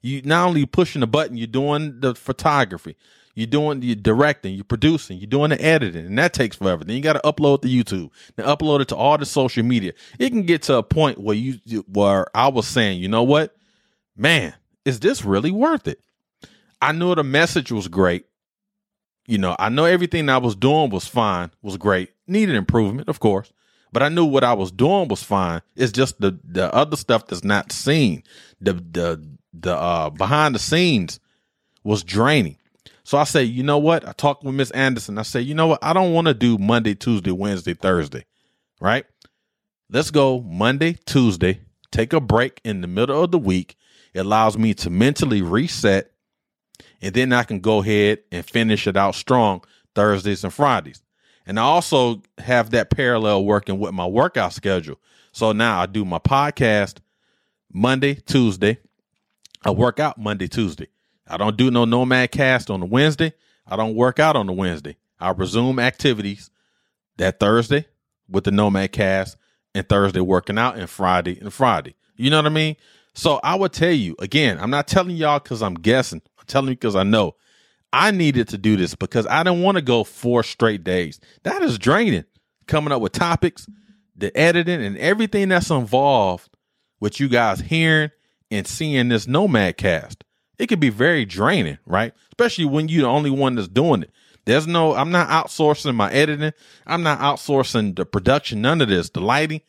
You 0.00 0.22
not 0.22 0.48
only 0.48 0.66
pushing 0.66 1.00
the 1.00 1.06
button, 1.06 1.36
you're 1.36 1.46
doing 1.46 2.00
the 2.00 2.14
photography, 2.14 2.96
you're 3.34 3.46
doing 3.46 3.80
the 3.80 3.94
directing, 3.94 4.54
you're 4.54 4.64
producing, 4.64 5.18
you're 5.18 5.28
doing 5.28 5.50
the 5.50 5.64
editing, 5.64 6.06
and 6.06 6.18
that 6.18 6.34
takes 6.34 6.56
forever. 6.56 6.84
Then 6.84 6.96
you 6.96 7.02
got 7.02 7.12
to 7.14 7.20
upload 7.20 7.62
to 7.62 7.68
YouTube, 7.68 8.10
then 8.36 8.46
upload 8.46 8.80
it 8.80 8.88
to 8.88 8.96
all 8.96 9.16
the 9.16 9.26
social 9.26 9.62
media. 9.62 9.92
It 10.18 10.30
can 10.30 10.42
get 10.42 10.62
to 10.62 10.76
a 10.76 10.82
point 10.82 11.18
where 11.18 11.36
you 11.36 11.60
where 11.86 12.26
I 12.36 12.48
was 12.48 12.66
saying, 12.66 13.00
you 13.00 13.08
know 13.08 13.22
what, 13.22 13.54
man, 14.16 14.54
is 14.84 15.00
this 15.00 15.24
really 15.24 15.52
worth 15.52 15.86
it? 15.86 16.00
I 16.80 16.90
knew 16.90 17.14
the 17.14 17.22
message 17.22 17.70
was 17.70 17.86
great 17.86 18.26
you 19.26 19.38
know, 19.38 19.56
I 19.58 19.68
know 19.68 19.84
everything 19.84 20.28
I 20.28 20.38
was 20.38 20.56
doing 20.56 20.90
was 20.90 21.06
fine, 21.06 21.50
was 21.62 21.76
great, 21.76 22.10
needed 22.26 22.56
improvement, 22.56 23.08
of 23.08 23.20
course, 23.20 23.52
but 23.92 24.02
I 24.02 24.08
knew 24.08 24.24
what 24.24 24.44
I 24.44 24.52
was 24.54 24.72
doing 24.72 25.08
was 25.08 25.22
fine. 25.22 25.62
It's 25.76 25.92
just 25.92 26.20
the 26.20 26.38
the 26.44 26.72
other 26.74 26.96
stuff 26.96 27.26
that's 27.26 27.44
not 27.44 27.72
seen, 27.72 28.24
the 28.60 28.74
the 28.74 29.36
the 29.52 29.76
uh 29.76 30.10
behind 30.10 30.54
the 30.54 30.58
scenes 30.58 31.20
was 31.84 32.02
draining. 32.02 32.56
So 33.04 33.18
I 33.18 33.24
say, 33.24 33.42
you 33.44 33.62
know 33.62 33.78
what? 33.78 34.06
I 34.06 34.12
talked 34.12 34.44
with 34.44 34.54
Miss 34.54 34.70
Anderson. 34.70 35.18
I 35.18 35.22
say, 35.22 35.40
you 35.40 35.54
know 35.54 35.66
what? 35.66 35.82
I 35.82 35.92
don't 35.92 36.12
want 36.12 36.28
to 36.28 36.34
do 36.34 36.56
Monday, 36.56 36.94
Tuesday, 36.94 37.32
Wednesday, 37.32 37.74
Thursday, 37.74 38.24
right? 38.80 39.04
Let's 39.90 40.10
go 40.10 40.40
Monday, 40.40 40.94
Tuesday. 41.04 41.60
Take 41.90 42.12
a 42.12 42.20
break 42.20 42.60
in 42.64 42.80
the 42.80 42.86
middle 42.86 43.22
of 43.22 43.30
the 43.30 43.38
week. 43.38 43.76
It 44.14 44.20
allows 44.20 44.56
me 44.56 44.72
to 44.74 44.90
mentally 44.90 45.42
reset 45.42 46.11
and 47.02 47.12
then 47.14 47.32
I 47.32 47.42
can 47.42 47.58
go 47.58 47.82
ahead 47.82 48.20
and 48.30 48.46
finish 48.46 48.86
it 48.86 48.96
out 48.96 49.14
strong 49.14 49.62
Thursdays 49.94 50.44
and 50.44 50.54
Fridays. 50.54 51.02
And 51.44 51.58
I 51.58 51.64
also 51.64 52.22
have 52.38 52.70
that 52.70 52.90
parallel 52.90 53.44
working 53.44 53.78
with 53.80 53.92
my 53.92 54.06
workout 54.06 54.52
schedule. 54.52 55.00
So 55.32 55.52
now 55.52 55.80
I 55.80 55.86
do 55.86 56.04
my 56.04 56.20
podcast 56.20 56.98
Monday, 57.72 58.14
Tuesday. 58.14 58.78
I 59.64 59.70
work 59.70 59.98
out 59.98 60.18
Monday, 60.18 60.46
Tuesday. 60.46 60.88
I 61.26 61.36
don't 61.36 61.56
do 61.56 61.70
no 61.70 61.84
Nomad 61.84 62.30
Cast 62.30 62.70
on 62.70 62.80
the 62.80 62.86
Wednesday. 62.86 63.32
I 63.66 63.76
don't 63.76 63.94
work 63.94 64.20
out 64.20 64.36
on 64.36 64.46
the 64.46 64.52
Wednesday. 64.52 64.96
I 65.18 65.30
resume 65.30 65.78
activities 65.78 66.50
that 67.16 67.40
Thursday 67.40 67.86
with 68.28 68.44
the 68.44 68.50
Nomad 68.50 68.92
Cast 68.92 69.36
and 69.74 69.88
Thursday 69.88 70.20
working 70.20 70.58
out 70.58 70.76
and 70.76 70.90
Friday 70.90 71.38
and 71.40 71.52
Friday. 71.52 71.94
You 72.16 72.30
know 72.30 72.38
what 72.38 72.46
I 72.46 72.50
mean? 72.50 72.76
So 73.14 73.40
I 73.42 73.54
would 73.54 73.72
tell 73.72 73.92
you 73.92 74.16
again, 74.18 74.58
I'm 74.58 74.70
not 74.70 74.86
telling 74.88 75.16
y'all 75.16 75.38
because 75.38 75.62
I'm 75.62 75.74
guessing. 75.74 76.22
I'm 76.42 76.46
telling 76.46 76.68
you 76.70 76.74
because 76.74 76.96
I 76.96 77.04
know 77.04 77.36
I 77.92 78.10
needed 78.10 78.48
to 78.48 78.58
do 78.58 78.76
this 78.76 78.94
because 78.94 79.26
I 79.26 79.42
didn't 79.42 79.62
want 79.62 79.76
to 79.76 79.82
go 79.82 80.02
four 80.02 80.42
straight 80.42 80.82
days. 80.82 81.20
That 81.42 81.62
is 81.62 81.78
draining. 81.78 82.24
Coming 82.66 82.92
up 82.92 83.02
with 83.02 83.12
topics, 83.12 83.68
the 84.16 84.36
editing, 84.36 84.82
and 84.82 84.96
everything 84.98 85.48
that's 85.48 85.70
involved 85.70 86.48
with 87.00 87.20
you 87.20 87.28
guys 87.28 87.60
hearing 87.60 88.10
and 88.50 88.66
seeing 88.66 89.08
this 89.08 89.26
Nomad 89.26 89.76
cast. 89.76 90.24
It 90.58 90.68
can 90.68 90.80
be 90.80 90.90
very 90.90 91.24
draining, 91.24 91.78
right? 91.84 92.14
Especially 92.28 92.64
when 92.64 92.88
you're 92.88 93.02
the 93.02 93.08
only 93.08 93.30
one 93.30 93.56
that's 93.56 93.68
doing 93.68 94.04
it. 94.04 94.10
There's 94.44 94.66
no, 94.66 94.94
I'm 94.94 95.10
not 95.10 95.28
outsourcing 95.28 95.94
my 95.94 96.10
editing. 96.12 96.52
I'm 96.86 97.02
not 97.02 97.18
outsourcing 97.18 97.96
the 97.96 98.06
production, 98.06 98.62
none 98.62 98.80
of 98.80 98.88
this, 98.88 99.10
the 99.10 99.20
lighting. 99.20 99.60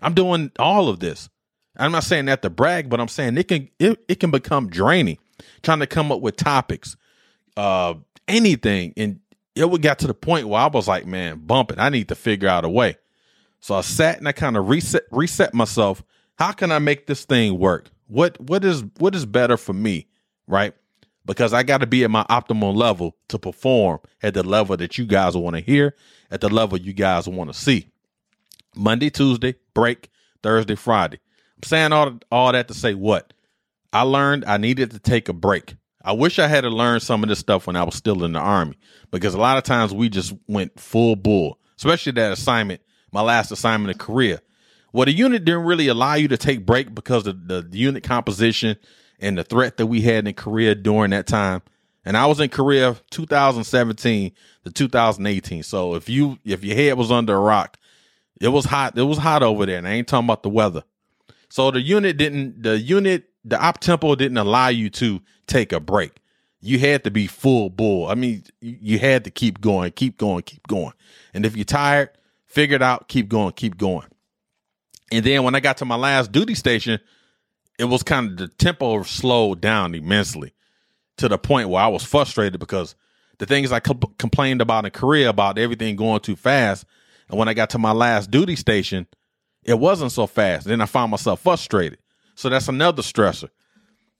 I'm 0.00 0.14
doing 0.14 0.52
all 0.58 0.88
of 0.88 1.00
this. 1.00 1.28
I'm 1.76 1.92
not 1.92 2.04
saying 2.04 2.26
that 2.26 2.42
to 2.42 2.50
brag, 2.50 2.90
but 2.90 3.00
I'm 3.00 3.08
saying 3.08 3.36
it 3.38 3.48
can 3.48 3.68
it, 3.78 3.98
it 4.08 4.20
can 4.20 4.30
become 4.30 4.68
draining 4.68 5.18
trying 5.62 5.80
to 5.80 5.86
come 5.86 6.12
up 6.12 6.20
with 6.20 6.36
topics, 6.36 6.96
uh, 7.56 7.94
anything. 8.28 8.94
And 8.96 9.20
it 9.54 9.68
would 9.68 9.82
got 9.82 9.98
to 10.00 10.06
the 10.06 10.14
point 10.14 10.48
where 10.48 10.60
I 10.60 10.66
was 10.66 10.88
like, 10.88 11.06
man, 11.06 11.38
bumping. 11.38 11.78
I 11.78 11.88
need 11.88 12.08
to 12.08 12.14
figure 12.14 12.48
out 12.48 12.64
a 12.64 12.68
way. 12.68 12.96
So 13.60 13.74
I 13.74 13.80
sat 13.82 14.18
and 14.18 14.26
I 14.26 14.32
kind 14.32 14.56
of 14.56 14.68
reset 14.68 15.04
reset 15.10 15.54
myself. 15.54 16.02
How 16.36 16.52
can 16.52 16.72
I 16.72 16.78
make 16.78 17.06
this 17.06 17.24
thing 17.24 17.58
work? 17.58 17.90
What 18.08 18.40
what 18.40 18.64
is 18.64 18.84
what 18.98 19.14
is 19.14 19.24
better 19.24 19.56
for 19.56 19.72
me, 19.72 20.08
right? 20.46 20.74
Because 21.24 21.52
I 21.52 21.62
got 21.62 21.78
to 21.78 21.86
be 21.86 22.02
at 22.02 22.10
my 22.10 22.24
optimal 22.24 22.74
level 22.74 23.16
to 23.28 23.38
perform 23.38 24.00
at 24.22 24.34
the 24.34 24.42
level 24.42 24.76
that 24.76 24.98
you 24.98 25.06
guys 25.06 25.36
want 25.36 25.54
to 25.54 25.62
hear, 25.62 25.94
at 26.32 26.40
the 26.40 26.48
level 26.48 26.76
you 26.76 26.92
guys 26.92 27.28
want 27.28 27.52
to 27.52 27.58
see. 27.58 27.86
Monday, 28.74 29.10
Tuesday, 29.10 29.54
break, 29.74 30.10
Thursday, 30.42 30.74
Friday. 30.74 31.20
I'm 31.56 31.62
saying 31.62 31.92
all 31.92 32.18
all 32.32 32.50
that 32.50 32.66
to 32.68 32.74
say 32.74 32.94
what? 32.94 33.32
I 33.92 34.02
learned 34.02 34.44
I 34.46 34.56
needed 34.56 34.90
to 34.92 34.98
take 34.98 35.28
a 35.28 35.32
break. 35.32 35.74
I 36.04 36.12
wish 36.12 36.38
I 36.38 36.48
had 36.48 36.62
to 36.62 36.70
learn 36.70 37.00
some 37.00 37.22
of 37.22 37.28
this 37.28 37.38
stuff 37.38 37.66
when 37.66 37.76
I 37.76 37.84
was 37.84 37.94
still 37.94 38.24
in 38.24 38.32
the 38.32 38.40
army 38.40 38.76
because 39.10 39.34
a 39.34 39.38
lot 39.38 39.58
of 39.58 39.64
times 39.64 39.94
we 39.94 40.08
just 40.08 40.34
went 40.48 40.78
full 40.80 41.14
bull, 41.14 41.58
especially 41.76 42.12
that 42.12 42.32
assignment, 42.32 42.80
my 43.12 43.20
last 43.20 43.52
assignment 43.52 43.92
in 43.92 43.98
Korea. 43.98 44.40
Well, 44.92 45.06
the 45.06 45.12
unit 45.12 45.44
didn't 45.44 45.64
really 45.64 45.88
allow 45.88 46.14
you 46.14 46.28
to 46.28 46.36
take 46.36 46.66
break 46.66 46.94
because 46.94 47.26
of 47.26 47.46
the, 47.46 47.62
the 47.62 47.78
unit 47.78 48.02
composition 48.02 48.76
and 49.20 49.38
the 49.38 49.44
threat 49.44 49.76
that 49.76 49.86
we 49.86 50.00
had 50.00 50.26
in 50.26 50.34
Korea 50.34 50.74
during 50.74 51.10
that 51.12 51.26
time. 51.26 51.62
And 52.04 52.16
I 52.16 52.26
was 52.26 52.40
in 52.40 52.48
Korea 52.48 52.96
2017 53.10 54.32
to 54.64 54.70
2018. 54.70 55.62
So 55.62 55.94
if 55.94 56.08
you 56.08 56.38
if 56.44 56.64
your 56.64 56.74
head 56.74 56.98
was 56.98 57.12
under 57.12 57.34
a 57.34 57.40
rock, 57.40 57.78
it 58.40 58.48
was 58.48 58.64
hot. 58.64 58.98
It 58.98 59.02
was 59.02 59.18
hot 59.18 59.44
over 59.44 59.64
there. 59.66 59.78
And 59.78 59.86
I 59.86 59.92
ain't 59.92 60.08
talking 60.08 60.26
about 60.26 60.42
the 60.42 60.48
weather. 60.48 60.82
So 61.48 61.70
the 61.70 61.80
unit 61.80 62.16
didn't 62.16 62.62
the 62.62 62.76
unit 62.76 63.31
the 63.44 63.60
op 63.60 63.80
tempo 63.80 64.14
didn't 64.14 64.38
allow 64.38 64.68
you 64.68 64.90
to 64.90 65.20
take 65.46 65.72
a 65.72 65.80
break. 65.80 66.12
You 66.60 66.78
had 66.78 67.04
to 67.04 67.10
be 67.10 67.26
full 67.26 67.70
bull. 67.70 68.06
I 68.06 68.14
mean, 68.14 68.44
you 68.60 68.98
had 68.98 69.24
to 69.24 69.30
keep 69.30 69.60
going, 69.60 69.90
keep 69.92 70.16
going, 70.16 70.42
keep 70.42 70.66
going. 70.68 70.92
And 71.34 71.44
if 71.44 71.56
you're 71.56 71.64
tired, 71.64 72.10
figure 72.46 72.76
it 72.76 72.82
out, 72.82 73.08
keep 73.08 73.28
going, 73.28 73.52
keep 73.52 73.76
going. 73.76 74.06
And 75.10 75.24
then 75.24 75.42
when 75.42 75.54
I 75.54 75.60
got 75.60 75.78
to 75.78 75.84
my 75.84 75.96
last 75.96 76.30
duty 76.30 76.54
station, 76.54 77.00
it 77.78 77.84
was 77.84 78.02
kind 78.02 78.30
of 78.30 78.36
the 78.36 78.48
tempo 78.48 79.02
slowed 79.02 79.60
down 79.60 79.94
immensely 79.94 80.52
to 81.16 81.28
the 81.28 81.38
point 81.38 81.68
where 81.68 81.82
I 81.82 81.88
was 81.88 82.04
frustrated 82.04 82.60
because 82.60 82.94
the 83.38 83.46
things 83.46 83.72
I 83.72 83.80
comp- 83.80 84.18
complained 84.18 84.60
about 84.60 84.84
in 84.84 84.92
Korea 84.92 85.30
about 85.30 85.58
everything 85.58 85.96
going 85.96 86.20
too 86.20 86.36
fast. 86.36 86.84
And 87.28 87.38
when 87.38 87.48
I 87.48 87.54
got 87.54 87.70
to 87.70 87.78
my 87.78 87.92
last 87.92 88.30
duty 88.30 88.56
station, 88.56 89.06
it 89.64 89.78
wasn't 89.78 90.12
so 90.12 90.26
fast. 90.26 90.66
Then 90.66 90.80
I 90.80 90.86
found 90.86 91.10
myself 91.10 91.40
frustrated. 91.40 91.98
So 92.34 92.48
that's 92.48 92.68
another 92.68 93.02
stressor. 93.02 93.48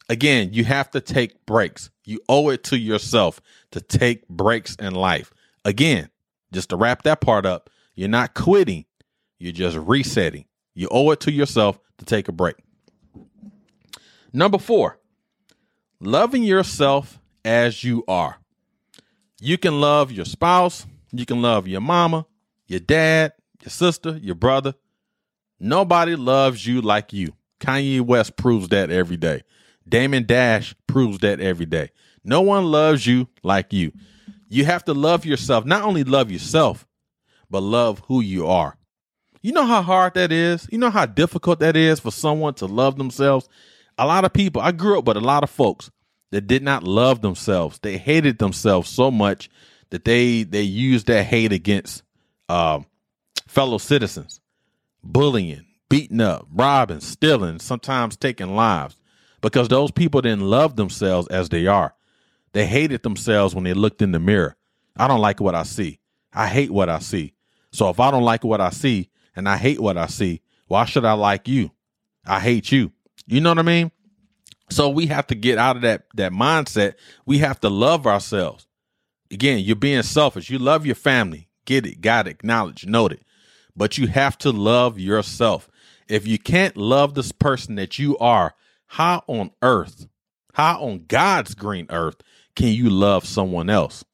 Again, 0.09 0.53
you 0.53 0.65
have 0.65 0.91
to 0.91 1.01
take 1.01 1.47
breaks. 1.47 1.91
You 2.05 2.21
owe 2.29 2.51
it 2.51 2.65
to 2.65 2.79
yourself 2.79 3.41
to 3.71 3.81
take 3.81 4.29
breaks 4.29 4.75
in 4.77 4.95
life. 4.95 5.33
Again, 5.65 6.11
just 6.53 6.71
to 6.71 6.77
wrap 6.77 7.03
that 7.05 7.21
part 7.21 7.47
up, 7.47 7.71
you're 7.95 8.09
not 8.09 8.35
quitting, 8.35 8.85
you're 9.39 9.53
just 9.53 9.77
resetting. 9.77 10.47
You 10.75 10.89
owe 10.91 11.11
it 11.11 11.21
to 11.21 11.33
yourself 11.33 11.79
to 11.99 12.05
take 12.05 12.29
a 12.29 12.33
break. 12.33 12.57
Number 14.33 14.59
four, 14.59 14.99
loving 16.01 16.43
yourself 16.43 17.19
as 17.45 17.85
you 17.85 18.05
are. 18.09 18.39
You 19.41 19.59
can 19.59 19.81
love 19.81 20.11
your 20.11 20.25
spouse, 20.25 20.87
you 21.13 21.27
can 21.27 21.43
love 21.43 21.69
your 21.69 21.81
mama, 21.81 22.27
your 22.67 22.81
dad, 22.81 23.33
your 23.63 23.71
sister, 23.71 24.19
your 24.23 24.35
brother. 24.35 24.75
Nobody 25.61 26.17
loves 26.17 26.67
you 26.67 26.81
like 26.81 27.13
you. 27.13 27.35
Kanye 27.63 28.01
West 28.01 28.37
proves 28.37 28.69
that 28.69 28.91
every 28.91 29.17
day. 29.17 29.43
Damon 29.89 30.27
Dash 30.27 30.75
proves 30.87 31.19
that 31.19 31.41
every 31.41 31.67
day. 31.67 31.91
No 32.25 32.41
one 32.41 32.65
loves 32.65 33.07
you 33.07 33.29
like 33.43 33.73
you. 33.73 33.93
You 34.49 34.65
have 34.65 34.85
to 34.85 34.95
love 34.95 35.25
yourself. 35.25 35.65
Not 35.65 35.83
only 35.83 36.05
love 36.05 36.31
yourself, 36.31 36.87
but 37.49 37.63
love 37.63 38.03
who 38.07 38.21
you 38.21 38.47
are. 38.47 38.77
You 39.41 39.53
know 39.53 39.65
how 39.65 39.83
hard 39.83 40.15
that 40.15 40.31
is? 40.31 40.69
You 40.71 40.79
know 40.79 40.91
how 40.91 41.07
difficult 41.07 41.61
that 41.61 41.77
is 41.77 42.01
for 42.01 42.11
someone 42.11 42.55
to 42.55 42.67
love 42.67 42.97
themselves? 42.97 43.49
A 43.99 44.07
lot 44.07 44.25
of 44.25 44.33
people, 44.33 44.61
I 44.63 44.73
grew 44.73 44.99
up 44.99 45.05
with 45.07 45.17
a 45.17 45.21
lot 45.21 45.43
of 45.43 45.51
folks 45.51 45.91
that 46.31 46.47
did 46.47 46.63
not 46.63 46.85
love 46.85 47.23
themselves. 47.23 47.79
They 47.81 47.97
hated 47.97 48.39
themselves 48.39 48.89
so 48.89 49.11
much 49.11 49.51
that 49.91 50.05
they 50.05 50.45
they 50.45 50.63
used 50.63 51.07
that 51.09 51.25
hate 51.25 51.53
against 51.53 52.03
um, 52.49 52.87
fellow 53.47 53.79
citizens, 53.79 54.41
bullying, 55.03 55.67
beating 55.93 56.23
up, 56.23 56.47
robbing, 56.51 57.01
stealing, 57.01 57.59
sometimes 57.59 58.17
taking 58.17 58.57
lives 58.57 58.97
because 59.43 59.69
those 59.69 59.91
people 59.91 60.23
didn't 60.23 60.41
love 60.41 60.75
themselves 60.75 61.29
as 61.29 61.51
they 61.51 61.67
are. 61.67 61.95
They 62.55 62.65
hated 62.65 63.03
themselves 63.03 63.55
when 63.55 63.65
they 63.65 63.75
looked 63.75 64.01
in 64.01 64.13
the 64.13 64.19
mirror. 64.19 64.57
I 64.97 65.07
don't 65.07 65.21
like 65.21 65.39
what 65.39 65.55
I 65.55 65.65
see. 65.65 66.01
I 66.33 66.47
hate 66.47 66.71
what 66.71 66.89
I 66.89 66.99
see. 66.99 67.35
So 67.73 67.91
if 67.91 68.01
I 68.01 68.11
don't 68.11 68.23
like 68.23 68.43
what 68.43 68.59
I 68.59 68.71
see 68.71 69.11
and 69.37 69.47
I 69.47 69.59
hate 69.59 69.81
what 69.81 69.99
I 69.99 70.07
see, 70.07 70.41
why 70.67 70.87
should 70.87 71.05
I 71.05 71.13
like 71.13 71.47
you? 71.47 71.71
I 72.25 72.41
hate 72.41 72.73
you. 72.73 72.93
You 73.27 73.43
know 73.43 73.51
what 73.51 73.59
I 73.59 73.63
mean? 73.63 73.91
So 74.71 74.89
we 74.89 75.09
have 75.09 75.27
to 75.27 75.35
get 75.35 75.59
out 75.59 75.77
of 75.77 75.83
that 75.83 76.07
that 76.15 76.33
mindset. 76.33 76.95
We 77.27 77.37
have 77.39 77.61
to 77.61 77.69
love 77.69 78.07
ourselves. 78.07 78.67
Again, 79.31 79.59
you're 79.59 79.77
being 79.77 80.03
selfish. 80.05 80.49
You 80.49 80.59
love 80.59 80.87
your 80.87 80.95
family. 80.95 81.49
Get 81.67 81.85
it, 81.85 82.01
got 82.01 82.27
it, 82.29 82.31
acknowledge, 82.31 82.87
note 82.87 83.13
it. 83.13 83.25
But 83.77 83.99
you 83.99 84.07
have 84.07 84.39
to 84.39 84.53
love 84.53 84.99
yourself. 84.99 85.69
If 86.13 86.27
you 86.27 86.39
can't 86.39 86.77
love 86.77 87.15
this 87.15 87.33
person 87.33 87.77
that 87.77 87.99
you 87.99 88.19
are, 88.19 88.55
how 88.85 89.25
on 89.29 89.51
earth, 89.63 90.09
how 90.53 90.83
on 90.83 91.07
God's 91.09 91.55
green 91.55 91.87
earth 91.89 92.17
can 92.55 92.69
you 92.69 92.91
love 92.91 93.25
someone 93.25 93.71
else? 93.71 94.05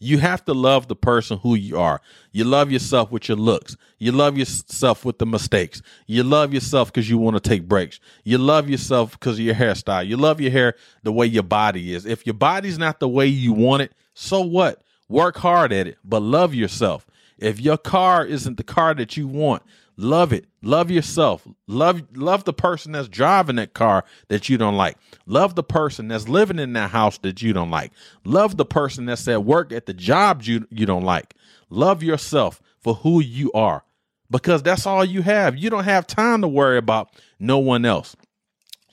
You 0.00 0.18
have 0.18 0.44
to 0.46 0.52
love 0.52 0.88
the 0.88 0.96
person 0.96 1.38
who 1.38 1.54
you 1.54 1.78
are. 1.78 2.00
You 2.32 2.42
love 2.42 2.72
yourself 2.72 3.12
with 3.12 3.28
your 3.28 3.36
looks. 3.36 3.76
You 3.98 4.10
love 4.10 4.36
yourself 4.36 5.04
with 5.04 5.20
the 5.20 5.26
mistakes. 5.26 5.80
You 6.08 6.24
love 6.24 6.52
yourself 6.52 6.92
because 6.92 7.08
you 7.08 7.18
want 7.18 7.36
to 7.36 7.48
take 7.48 7.68
breaks. 7.68 8.00
You 8.24 8.38
love 8.38 8.68
yourself 8.68 9.12
because 9.12 9.38
of 9.38 9.44
your 9.44 9.54
hairstyle. 9.54 10.08
You 10.08 10.16
love 10.16 10.40
your 10.40 10.50
hair 10.50 10.74
the 11.04 11.12
way 11.12 11.26
your 11.26 11.44
body 11.44 11.94
is. 11.94 12.04
If 12.04 12.26
your 12.26 12.34
body's 12.34 12.78
not 12.78 12.98
the 12.98 13.08
way 13.08 13.28
you 13.28 13.52
want 13.52 13.82
it, 13.82 13.92
so 14.12 14.40
what? 14.40 14.82
Work 15.08 15.36
hard 15.36 15.72
at 15.72 15.86
it, 15.86 15.98
but 16.02 16.20
love 16.20 16.52
yourself. 16.52 17.06
If 17.38 17.60
your 17.60 17.78
car 17.78 18.24
isn't 18.24 18.56
the 18.56 18.64
car 18.64 18.94
that 18.94 19.16
you 19.16 19.28
want, 19.28 19.62
Love 19.96 20.32
it. 20.32 20.46
Love 20.62 20.90
yourself. 20.90 21.46
Love 21.68 22.02
love 22.16 22.44
the 22.44 22.52
person 22.52 22.92
that's 22.92 23.08
driving 23.08 23.56
that 23.56 23.74
car 23.74 24.04
that 24.28 24.48
you 24.48 24.58
don't 24.58 24.76
like. 24.76 24.96
Love 25.26 25.54
the 25.54 25.62
person 25.62 26.08
that's 26.08 26.28
living 26.28 26.58
in 26.58 26.72
that 26.72 26.90
house 26.90 27.18
that 27.18 27.42
you 27.42 27.52
don't 27.52 27.70
like. 27.70 27.92
Love 28.24 28.56
the 28.56 28.64
person 28.64 29.06
that's 29.06 29.28
at 29.28 29.44
work 29.44 29.72
at 29.72 29.86
the 29.86 29.94
job 29.94 30.42
you 30.42 30.66
you 30.70 30.84
don't 30.84 31.04
like. 31.04 31.34
Love 31.70 32.02
yourself 32.02 32.60
for 32.80 32.94
who 32.94 33.20
you 33.20 33.52
are 33.52 33.84
because 34.30 34.62
that's 34.62 34.86
all 34.86 35.04
you 35.04 35.22
have. 35.22 35.56
You 35.56 35.70
don't 35.70 35.84
have 35.84 36.06
time 36.06 36.40
to 36.42 36.48
worry 36.48 36.78
about 36.78 37.10
no 37.38 37.58
one 37.58 37.84
else. 37.84 38.16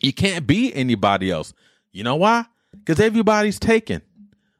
You 0.01 0.13
can't 0.13 0.45
be 0.45 0.73
anybody 0.73 1.31
else. 1.31 1.53
You 1.91 2.03
know 2.03 2.15
why? 2.15 2.45
Because 2.71 2.99
everybody's 2.99 3.59
taken. 3.59 4.01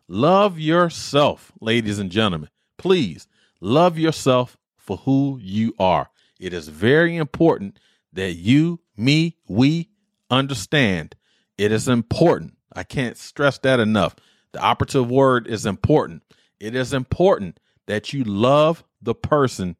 Love 0.07 0.59
yourself, 0.59 1.51
ladies 1.61 1.99
and 1.99 2.11
gentlemen. 2.11 2.49
Please 2.77 3.27
love 3.59 3.97
yourself 3.97 4.57
for 4.75 4.97
who 4.97 5.39
you 5.41 5.73
are. 5.79 6.09
It 6.41 6.53
is 6.53 6.69
very 6.69 7.17
important 7.17 7.77
that 8.13 8.33
you, 8.33 8.79
me, 8.97 9.37
we 9.47 9.91
understand. 10.31 11.15
It 11.55 11.71
is 11.71 11.87
important. 11.87 12.57
I 12.75 12.81
can't 12.81 13.15
stress 13.15 13.59
that 13.59 13.79
enough. 13.79 14.15
The 14.51 14.59
operative 14.59 15.09
word 15.09 15.45
is 15.45 15.67
important. 15.67 16.23
It 16.59 16.73
is 16.73 16.93
important 16.93 17.59
that 17.85 18.11
you 18.11 18.23
love 18.23 18.83
the 19.03 19.13
person 19.13 19.75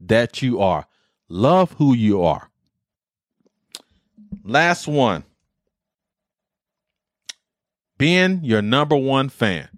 that 0.00 0.42
you 0.42 0.60
are. 0.60 0.88
Love 1.28 1.70
who 1.74 1.94
you 1.94 2.24
are. 2.24 2.50
Last 4.42 4.88
one. 4.88 5.22
Being 7.96 8.40
your 8.42 8.60
number 8.60 8.96
one 8.96 9.28
fan. 9.28 9.68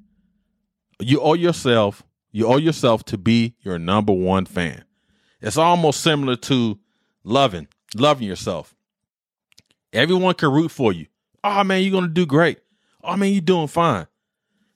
You 0.98 1.20
owe 1.20 1.34
yourself, 1.34 2.02
you 2.32 2.46
owe 2.46 2.56
yourself 2.56 3.04
to 3.06 3.18
be 3.18 3.56
your 3.60 3.78
number 3.78 4.14
one 4.14 4.46
fan. 4.46 4.84
It's 5.44 5.58
almost 5.58 6.00
similar 6.00 6.36
to 6.36 6.78
loving, 7.22 7.68
loving 7.94 8.26
yourself. 8.26 8.74
Everyone 9.92 10.34
can 10.34 10.50
root 10.50 10.70
for 10.70 10.90
you. 10.90 11.06
Oh 11.44 11.62
man, 11.62 11.82
you're 11.82 11.92
gonna 11.92 12.08
do 12.08 12.24
great. 12.24 12.60
Oh 13.02 13.14
man, 13.14 13.30
you're 13.30 13.42
doing 13.42 13.66
fine. 13.66 14.06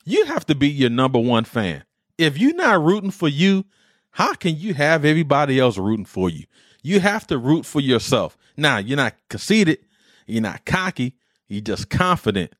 You 0.04 0.26
have 0.26 0.44
to 0.46 0.54
be 0.54 0.68
your 0.68 0.90
number 0.90 1.18
one 1.18 1.44
fan. 1.44 1.84
If 2.18 2.36
you're 2.36 2.54
not 2.54 2.84
rooting 2.84 3.10
for 3.10 3.28
you, 3.28 3.64
how 4.10 4.34
can 4.34 4.56
you 4.58 4.74
have 4.74 5.06
everybody 5.06 5.58
else 5.58 5.78
rooting 5.78 6.04
for 6.04 6.28
you? 6.28 6.44
You 6.82 7.00
have 7.00 7.26
to 7.28 7.38
root 7.38 7.64
for 7.64 7.80
yourself. 7.80 8.36
Now, 8.54 8.76
you're 8.76 8.96
not 8.98 9.14
conceited, 9.30 9.78
you're 10.26 10.42
not 10.42 10.66
cocky, 10.66 11.14
you're 11.48 11.62
just 11.62 11.88
confident. 11.88 12.52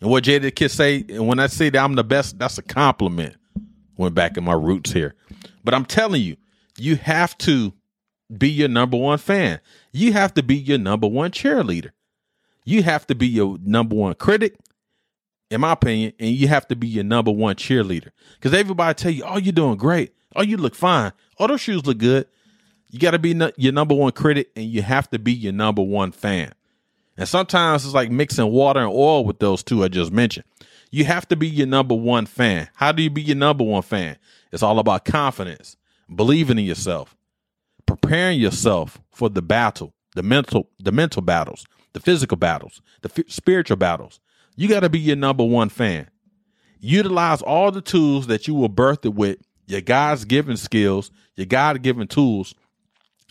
And 0.00 0.10
what 0.10 0.24
Jadakiss 0.24 0.70
say, 0.70 1.04
and 1.08 1.28
when 1.28 1.38
I 1.38 1.46
say 1.46 1.70
that 1.70 1.82
I'm 1.82 1.94
the 1.94 2.02
best, 2.02 2.36
that's 2.36 2.58
a 2.58 2.62
compliment. 2.62 3.36
Went 3.96 4.16
back 4.16 4.36
in 4.36 4.42
my 4.42 4.54
roots 4.54 4.90
here. 4.90 5.14
But 5.62 5.74
I'm 5.74 5.84
telling 5.84 6.20
you, 6.22 6.36
you 6.78 6.96
have 6.96 7.36
to 7.38 7.72
be 8.36 8.48
your 8.48 8.68
number 8.68 8.96
one 8.96 9.18
fan. 9.18 9.60
You 9.92 10.12
have 10.12 10.34
to 10.34 10.42
be 10.42 10.56
your 10.56 10.78
number 10.78 11.06
one 11.06 11.30
cheerleader. 11.30 11.90
You 12.64 12.82
have 12.82 13.06
to 13.08 13.14
be 13.14 13.26
your 13.26 13.58
number 13.62 13.94
one 13.94 14.14
critic, 14.14 14.56
in 15.50 15.60
my 15.60 15.72
opinion, 15.72 16.14
and 16.18 16.30
you 16.30 16.48
have 16.48 16.66
to 16.68 16.76
be 16.76 16.88
your 16.88 17.04
number 17.04 17.30
one 17.30 17.56
cheerleader. 17.56 18.10
Because 18.34 18.54
everybody 18.54 18.94
tell 18.94 19.12
you, 19.12 19.24
oh, 19.24 19.36
you're 19.36 19.52
doing 19.52 19.76
great. 19.76 20.12
Oh, 20.34 20.42
you 20.42 20.56
look 20.56 20.74
fine. 20.74 21.12
Oh, 21.38 21.46
those 21.46 21.60
shoes 21.60 21.86
look 21.86 21.98
good. 21.98 22.26
You 22.90 22.98
got 22.98 23.10
to 23.10 23.18
be 23.18 23.34
no- 23.34 23.52
your 23.56 23.72
number 23.72 23.94
one 23.94 24.12
critic, 24.12 24.50
and 24.56 24.64
you 24.64 24.82
have 24.82 25.10
to 25.10 25.18
be 25.18 25.32
your 25.32 25.52
number 25.52 25.82
one 25.82 26.12
fan. 26.12 26.52
And 27.16 27.28
sometimes 27.28 27.84
it's 27.84 27.94
like 27.94 28.10
mixing 28.10 28.50
water 28.50 28.80
and 28.80 28.88
oil 28.88 29.24
with 29.24 29.38
those 29.38 29.62
two 29.62 29.84
I 29.84 29.88
just 29.88 30.12
mentioned. 30.12 30.46
You 30.90 31.04
have 31.04 31.28
to 31.28 31.36
be 31.36 31.48
your 31.48 31.66
number 31.66 31.94
one 31.94 32.26
fan. 32.26 32.68
How 32.74 32.92
do 32.92 33.02
you 33.02 33.10
be 33.10 33.22
your 33.22 33.36
number 33.36 33.64
one 33.64 33.82
fan? 33.82 34.16
It's 34.52 34.62
all 34.62 34.78
about 34.78 35.04
confidence, 35.04 35.76
believing 36.12 36.58
in 36.58 36.64
yourself, 36.64 37.16
preparing 37.86 38.40
yourself 38.40 39.00
for 39.10 39.28
the 39.28 39.42
battle, 39.42 39.94
the 40.14 40.22
mental, 40.22 40.68
the 40.78 40.92
mental 40.92 41.22
battles, 41.22 41.66
the 41.92 42.00
physical 42.00 42.36
battles, 42.36 42.82
the 43.02 43.10
f- 43.16 43.30
spiritual 43.30 43.76
battles. 43.76 44.20
You 44.56 44.68
got 44.68 44.80
to 44.80 44.88
be 44.88 45.00
your 45.00 45.16
number 45.16 45.44
one 45.44 45.68
fan. 45.68 46.08
Utilize 46.80 47.42
all 47.42 47.70
the 47.70 47.80
tools 47.80 48.26
that 48.26 48.46
you 48.46 48.54
were 48.54 48.68
birthed 48.68 49.12
with, 49.12 49.38
your 49.66 49.80
God's 49.80 50.24
given 50.24 50.56
skills, 50.56 51.10
your 51.36 51.46
God 51.46 51.82
given 51.82 52.06
tools, 52.06 52.54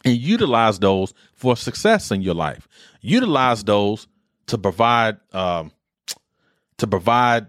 and 0.03 0.17
utilize 0.17 0.79
those 0.79 1.13
for 1.33 1.55
success 1.55 2.11
in 2.11 2.21
your 2.21 2.33
life. 2.33 2.67
Utilize 3.01 3.63
those 3.63 4.07
to 4.47 4.57
provide 4.57 5.17
um, 5.31 5.71
to 6.77 6.87
provide 6.87 7.47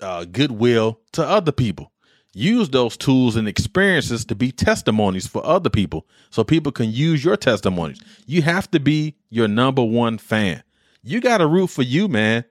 uh, 0.00 0.24
goodwill 0.24 1.00
to 1.12 1.26
other 1.26 1.52
people. 1.52 1.90
Use 2.36 2.68
those 2.68 2.96
tools 2.96 3.36
and 3.36 3.46
experiences 3.46 4.24
to 4.24 4.34
be 4.34 4.50
testimonies 4.50 5.26
for 5.26 5.44
other 5.46 5.70
people 5.70 6.04
so 6.30 6.42
people 6.42 6.72
can 6.72 6.90
use 6.90 7.24
your 7.24 7.36
testimonies. 7.36 8.00
You 8.26 8.42
have 8.42 8.68
to 8.72 8.80
be 8.80 9.14
your 9.30 9.46
number 9.46 9.84
one 9.84 10.18
fan. 10.18 10.64
You 11.04 11.20
got 11.20 11.38
to 11.38 11.46
root 11.46 11.68
for 11.68 11.82
you, 11.82 12.08
man. 12.08 12.44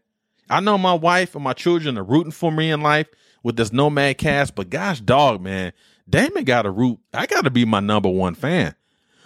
I 0.49 0.61
know 0.61 0.77
my 0.77 0.93
wife 0.93 1.35
and 1.35 1.43
my 1.43 1.53
children 1.53 1.97
are 1.97 2.03
rooting 2.03 2.31
for 2.31 2.49
me 2.49 2.71
in 2.71 2.81
life 2.81 3.07
with 3.43 3.57
this 3.57 3.73
Nomad 3.73 4.17
cast, 4.17 4.55
but 4.55 4.69
gosh, 4.69 5.01
dog, 5.01 5.41
man, 5.41 5.73
Damon 6.09 6.45
got 6.45 6.61
to 6.61 6.71
root. 6.71 6.99
I 7.13 7.25
got 7.25 7.43
to 7.43 7.49
be 7.49 7.65
my 7.65 7.81
number 7.81 8.09
one 8.09 8.35
fan. 8.35 8.75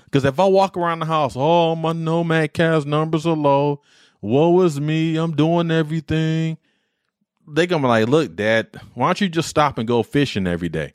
Because 0.05 0.25
if 0.25 0.39
I 0.39 0.45
walk 0.45 0.75
around 0.75 0.99
the 0.99 1.05
house, 1.05 1.33
oh, 1.35 1.75
my 1.75 1.91
Nomad 1.91 2.53
cast 2.53 2.87
numbers 2.87 3.27
are 3.27 3.35
low. 3.35 3.81
Woe 4.21 4.61
is 4.61 4.79
me. 4.79 5.17
I'm 5.17 5.35
doing 5.35 5.69
everything 5.69 6.57
they 7.47 7.67
gonna 7.67 7.83
be 7.83 7.87
like, 7.87 8.07
look, 8.07 8.35
dad, 8.35 8.69
why 8.93 9.07
don't 9.07 9.21
you 9.21 9.29
just 9.29 9.49
stop 9.49 9.77
and 9.77 9.87
go 9.87 10.03
fishing 10.03 10.47
every 10.47 10.69
day? 10.69 10.93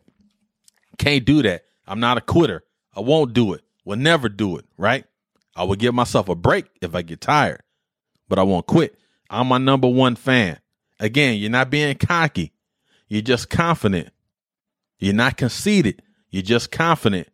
Can't 0.99 1.25
do 1.25 1.43
that. 1.43 1.65
I'm 1.87 2.01
not 2.01 2.19
a 2.19 2.21
quitter. 2.21 2.63
I 2.95 3.01
won't 3.01 3.33
do 3.33 3.55
it. 3.55 3.63
Will 3.85 3.97
never 3.97 4.29
do 4.29 4.59
it, 4.59 4.65
right? 4.77 5.05
I 5.57 5.65
will 5.65 5.77
give 5.77 5.95
myself 5.95 6.29
a 6.29 6.35
break 6.35 6.67
if 6.81 6.95
I 6.95 7.03
get 7.03 7.21
tired, 7.21 7.63
but 8.29 8.39
I 8.39 8.43
won't 8.43 8.67
quit. 8.67 8.97
I'm 9.29 9.49
my 9.49 9.59
number 9.59 9.89
one 9.89 10.15
fan. 10.15 10.59
Again, 11.01 11.39
you're 11.39 11.51
not 11.51 11.71
being 11.71 11.97
cocky. 11.97 12.53
You're 13.09 13.23
just 13.23 13.51
confident. 13.51 14.11
You're 14.99 15.15
not 15.15 15.37
conceited. 15.37 16.03
You're 16.31 16.43
just 16.43 16.71
confident. 16.71 17.29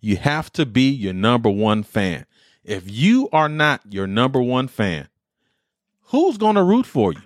You 0.00 0.16
have 0.16 0.52
to 0.54 0.66
be 0.66 0.90
your 0.90 1.12
number 1.12 1.48
one 1.48 1.84
fan. 1.84 2.26
If 2.64 2.90
you 2.90 3.28
are 3.32 3.48
not 3.48 3.80
your 3.88 4.06
number 4.06 4.42
one 4.42 4.68
fan, 4.68 5.08
who's 6.06 6.36
going 6.36 6.56
to 6.56 6.62
root 6.62 6.86
for 6.86 7.12
you? 7.12 7.22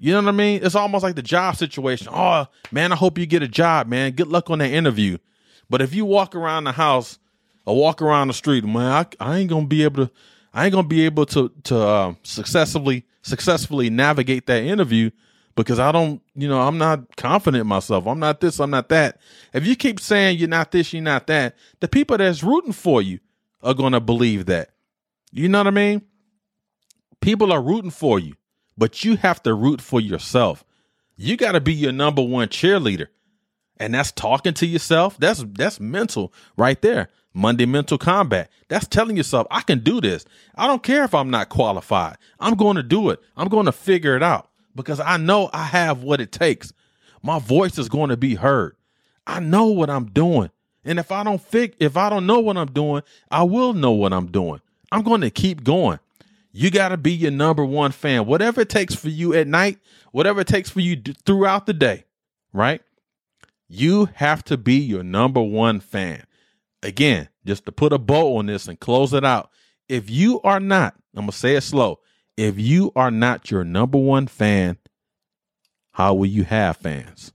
You 0.00 0.12
know 0.12 0.20
what 0.20 0.28
I 0.28 0.32
mean? 0.32 0.60
It's 0.62 0.74
almost 0.74 1.02
like 1.02 1.16
the 1.16 1.22
job 1.22 1.56
situation. 1.56 2.08
Oh, 2.10 2.46
man, 2.70 2.92
I 2.92 2.96
hope 2.96 3.18
you 3.18 3.24
get 3.26 3.42
a 3.42 3.48
job, 3.48 3.86
man. 3.86 4.12
Good 4.12 4.28
luck 4.28 4.50
on 4.50 4.58
that 4.58 4.70
interview. 4.70 5.18
But 5.70 5.80
if 5.80 5.94
you 5.94 6.04
walk 6.04 6.34
around 6.34 6.64
the 6.64 6.72
house 6.72 7.18
or 7.64 7.76
walk 7.76 8.02
around 8.02 8.28
the 8.28 8.34
street, 8.34 8.64
man, 8.64 8.92
I, 8.92 9.06
I 9.18 9.38
ain't 9.38 9.50
gonna 9.50 9.66
be 9.66 9.84
able 9.84 10.06
to. 10.06 10.12
I 10.52 10.64
ain't 10.64 10.74
gonna 10.74 10.86
be 10.86 11.04
able 11.04 11.26
to 11.26 11.50
to 11.64 11.78
uh, 11.78 12.14
successfully 12.22 13.04
successfully 13.22 13.90
navigate 13.90 14.46
that 14.46 14.62
interview 14.62 15.10
because 15.56 15.78
I 15.78 15.90
don't, 15.90 16.22
you 16.34 16.48
know, 16.48 16.60
I'm 16.60 16.78
not 16.78 17.16
confident 17.16 17.62
in 17.62 17.66
myself. 17.66 18.06
I'm 18.06 18.20
not 18.20 18.40
this. 18.40 18.60
I'm 18.60 18.70
not 18.70 18.88
that. 18.90 19.18
If 19.52 19.66
you 19.66 19.74
keep 19.74 19.98
saying 19.98 20.38
you're 20.38 20.48
not 20.48 20.70
this, 20.70 20.92
you're 20.92 21.02
not 21.02 21.26
that, 21.26 21.56
the 21.80 21.88
people 21.88 22.18
that's 22.18 22.42
rooting 22.42 22.72
for 22.72 23.02
you 23.02 23.18
are 23.62 23.74
gonna 23.74 24.00
believe 24.00 24.46
that. 24.46 24.70
You 25.32 25.48
know 25.48 25.58
what 25.58 25.66
I 25.66 25.70
mean? 25.70 26.02
People 27.20 27.52
are 27.52 27.60
rooting 27.60 27.90
for 27.90 28.18
you 28.18 28.34
but 28.76 29.04
you 29.04 29.16
have 29.16 29.42
to 29.44 29.54
root 29.54 29.80
for 29.80 30.00
yourself. 30.00 30.64
You 31.16 31.36
got 31.36 31.52
to 31.52 31.60
be 31.60 31.74
your 31.74 31.92
number 31.92 32.22
one 32.22 32.48
cheerleader. 32.48 33.08
And 33.78 33.94
that's 33.94 34.12
talking 34.12 34.54
to 34.54 34.66
yourself. 34.66 35.18
That's 35.18 35.44
that's 35.52 35.80
mental 35.80 36.32
right 36.56 36.80
there. 36.80 37.08
Monday 37.34 37.66
mental 37.66 37.98
combat. 37.98 38.50
That's 38.68 38.86
telling 38.86 39.18
yourself, 39.18 39.46
I 39.50 39.60
can 39.60 39.80
do 39.80 40.00
this. 40.00 40.24
I 40.54 40.66
don't 40.66 40.82
care 40.82 41.04
if 41.04 41.14
I'm 41.14 41.30
not 41.30 41.50
qualified. 41.50 42.16
I'm 42.40 42.54
going 42.54 42.76
to 42.76 42.82
do 42.82 43.10
it. 43.10 43.20
I'm 43.36 43.48
going 43.48 43.66
to 43.66 43.72
figure 43.72 44.16
it 44.16 44.22
out 44.22 44.48
because 44.74 45.00
I 45.00 45.18
know 45.18 45.50
I 45.52 45.64
have 45.64 46.02
what 46.02 46.22
it 46.22 46.32
takes. 46.32 46.72
My 47.22 47.38
voice 47.38 47.78
is 47.78 47.90
going 47.90 48.08
to 48.08 48.16
be 48.16 48.36
heard. 48.36 48.76
I 49.26 49.40
know 49.40 49.66
what 49.66 49.90
I'm 49.90 50.06
doing. 50.06 50.50
And 50.84 50.98
if 50.98 51.12
I 51.12 51.24
don't 51.24 51.40
fig 51.40 51.74
if 51.78 51.96
I 51.96 52.08
don't 52.08 52.26
know 52.26 52.40
what 52.40 52.56
I'm 52.56 52.72
doing, 52.72 53.02
I 53.30 53.42
will 53.42 53.74
know 53.74 53.92
what 53.92 54.14
I'm 54.14 54.30
doing. 54.30 54.60
I'm 54.90 55.02
going 55.02 55.20
to 55.20 55.30
keep 55.30 55.64
going. 55.64 55.98
You 56.56 56.70
got 56.70 56.88
to 56.88 56.96
be 56.96 57.12
your 57.12 57.32
number 57.32 57.62
one 57.62 57.92
fan. 57.92 58.24
Whatever 58.24 58.62
it 58.62 58.70
takes 58.70 58.94
for 58.94 59.10
you 59.10 59.34
at 59.34 59.46
night, 59.46 59.78
whatever 60.10 60.40
it 60.40 60.46
takes 60.46 60.70
for 60.70 60.80
you 60.80 60.96
d- 60.96 61.14
throughout 61.26 61.66
the 61.66 61.74
day, 61.74 62.06
right? 62.54 62.80
You 63.68 64.08
have 64.14 64.42
to 64.44 64.56
be 64.56 64.76
your 64.76 65.02
number 65.02 65.42
one 65.42 65.80
fan. 65.80 66.24
Again, 66.82 67.28
just 67.44 67.66
to 67.66 67.72
put 67.72 67.92
a 67.92 67.98
bow 67.98 68.38
on 68.38 68.46
this 68.46 68.68
and 68.68 68.80
close 68.80 69.12
it 69.12 69.22
out. 69.22 69.50
If 69.86 70.08
you 70.08 70.40
are 70.44 70.58
not, 70.58 70.94
I'm 71.14 71.24
going 71.24 71.30
to 71.30 71.36
say 71.36 71.56
it 71.56 71.60
slow. 71.60 72.00
If 72.38 72.58
you 72.58 72.90
are 72.96 73.10
not 73.10 73.50
your 73.50 73.62
number 73.62 73.98
one 73.98 74.26
fan, 74.26 74.78
how 75.92 76.14
will 76.14 76.24
you 76.24 76.44
have 76.44 76.78
fans? 76.78 77.34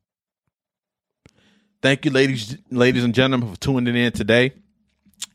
Thank 1.83 2.05
you, 2.05 2.11
ladies, 2.11 2.57
ladies 2.71 3.03
and 3.03 3.13
gentlemen, 3.13 3.53
for 3.53 3.59
tuning 3.59 3.95
in 3.95 4.13
today 4.13 4.53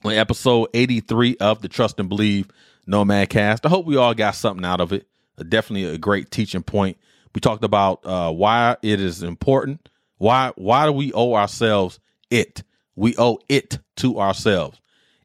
on 0.04 0.14
episode 0.14 0.70
83 0.74 1.36
of 1.36 1.62
the 1.62 1.68
Trust 1.68 2.00
and 2.00 2.08
Believe 2.08 2.48
Nomad 2.86 3.28
Cast. 3.28 3.66
I 3.66 3.68
hope 3.68 3.86
we 3.86 3.96
all 3.96 4.14
got 4.14 4.34
something 4.34 4.64
out 4.64 4.80
of 4.80 4.92
it. 4.92 5.06
Uh, 5.38 5.44
definitely 5.48 5.84
a 5.94 5.98
great 5.98 6.30
teaching 6.30 6.62
point. 6.62 6.96
We 7.34 7.40
talked 7.40 7.64
about 7.64 8.00
uh, 8.04 8.32
why 8.32 8.76
it 8.82 9.00
is 9.00 9.22
important. 9.22 9.88
Why 10.18 10.52
why 10.56 10.86
do 10.86 10.92
we 10.92 11.12
owe 11.12 11.34
ourselves 11.34 12.00
it? 12.30 12.62
We 12.94 13.14
owe 13.18 13.38
it 13.48 13.78
to 13.96 14.18
ourselves. 14.18 14.80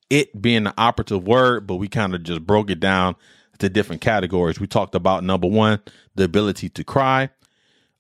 It 0.09 0.41
being 0.41 0.65
the 0.65 0.73
operative 0.77 1.25
word, 1.25 1.65
but 1.67 1.75
we 1.75 1.87
kind 1.87 2.13
of 2.13 2.23
just 2.23 2.45
broke 2.45 2.69
it 2.69 2.81
down 2.81 3.15
to 3.59 3.69
different 3.69 4.01
categories. 4.01 4.59
We 4.59 4.67
talked 4.67 4.95
about 4.95 5.23
number 5.23 5.47
one, 5.47 5.79
the 6.15 6.25
ability 6.25 6.67
to 6.69 6.83
cry. 6.83 7.29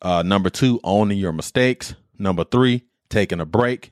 Uh, 0.01 0.23
number 0.23 0.49
two, 0.49 0.81
owning 0.83 1.17
your 1.17 1.31
mistakes. 1.31 1.95
Number 2.17 2.43
three, 2.43 2.83
taking 3.09 3.39
a 3.39 3.45
break. 3.45 3.91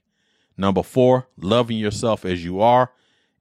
Number 0.57 0.83
four, 0.83 1.27
loving 1.37 1.77
yourself 1.77 2.25
as 2.25 2.43
you 2.43 2.59
are. 2.59 2.91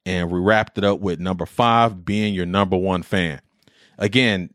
And 0.08 0.30
we 0.30 0.40
wrapped 0.40 0.78
it 0.78 0.84
up 0.84 1.00
with 1.00 1.20
number 1.20 1.44
five, 1.44 2.02
being 2.06 2.32
your 2.32 2.46
number 2.46 2.78
one 2.78 3.02
fan. 3.02 3.42
Again, 3.98 4.48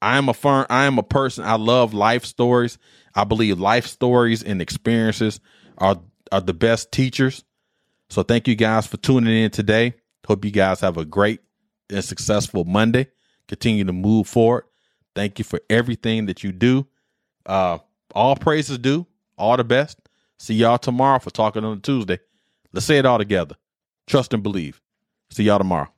I 0.00 0.16
am 0.16 0.30
a 0.30 0.34
firm, 0.34 0.64
I 0.70 0.86
am 0.86 0.96
a 0.96 1.02
person. 1.02 1.44
I 1.44 1.56
love 1.56 1.92
life 1.92 2.24
stories. 2.24 2.78
I 3.14 3.24
believe 3.24 3.60
life 3.60 3.86
stories 3.86 4.42
and 4.42 4.62
experiences 4.62 5.40
are 5.76 6.00
are 6.32 6.40
the 6.40 6.54
best 6.54 6.90
teachers. 6.90 7.44
So 8.08 8.22
thank 8.22 8.48
you 8.48 8.54
guys 8.54 8.86
for 8.86 8.96
tuning 8.96 9.44
in 9.44 9.50
today. 9.50 9.92
Hope 10.26 10.42
you 10.42 10.50
guys 10.50 10.80
have 10.80 10.96
a 10.96 11.04
great 11.04 11.40
and 11.90 12.02
successful 12.02 12.64
Monday. 12.64 13.08
Continue 13.46 13.84
to 13.84 13.92
move 13.92 14.26
forward. 14.26 14.64
Thank 15.14 15.38
you 15.38 15.44
for 15.44 15.60
everything 15.68 16.26
that 16.26 16.42
you 16.42 16.50
do. 16.50 16.86
Uh, 17.44 17.76
all 18.14 18.36
praises 18.36 18.78
due. 18.78 19.06
All 19.36 19.58
the 19.58 19.64
best. 19.64 19.98
See 20.38 20.54
y'all 20.54 20.78
tomorrow 20.78 21.18
for 21.18 21.30
talking 21.30 21.62
on 21.62 21.82
Tuesday. 21.82 22.20
Let's 22.72 22.86
say 22.86 22.96
it 22.96 23.04
all 23.04 23.18
together. 23.18 23.56
Trust 24.06 24.32
and 24.32 24.42
believe. 24.42 24.80
See 25.30 25.44
y'all 25.44 25.58
tomorrow. 25.58 25.93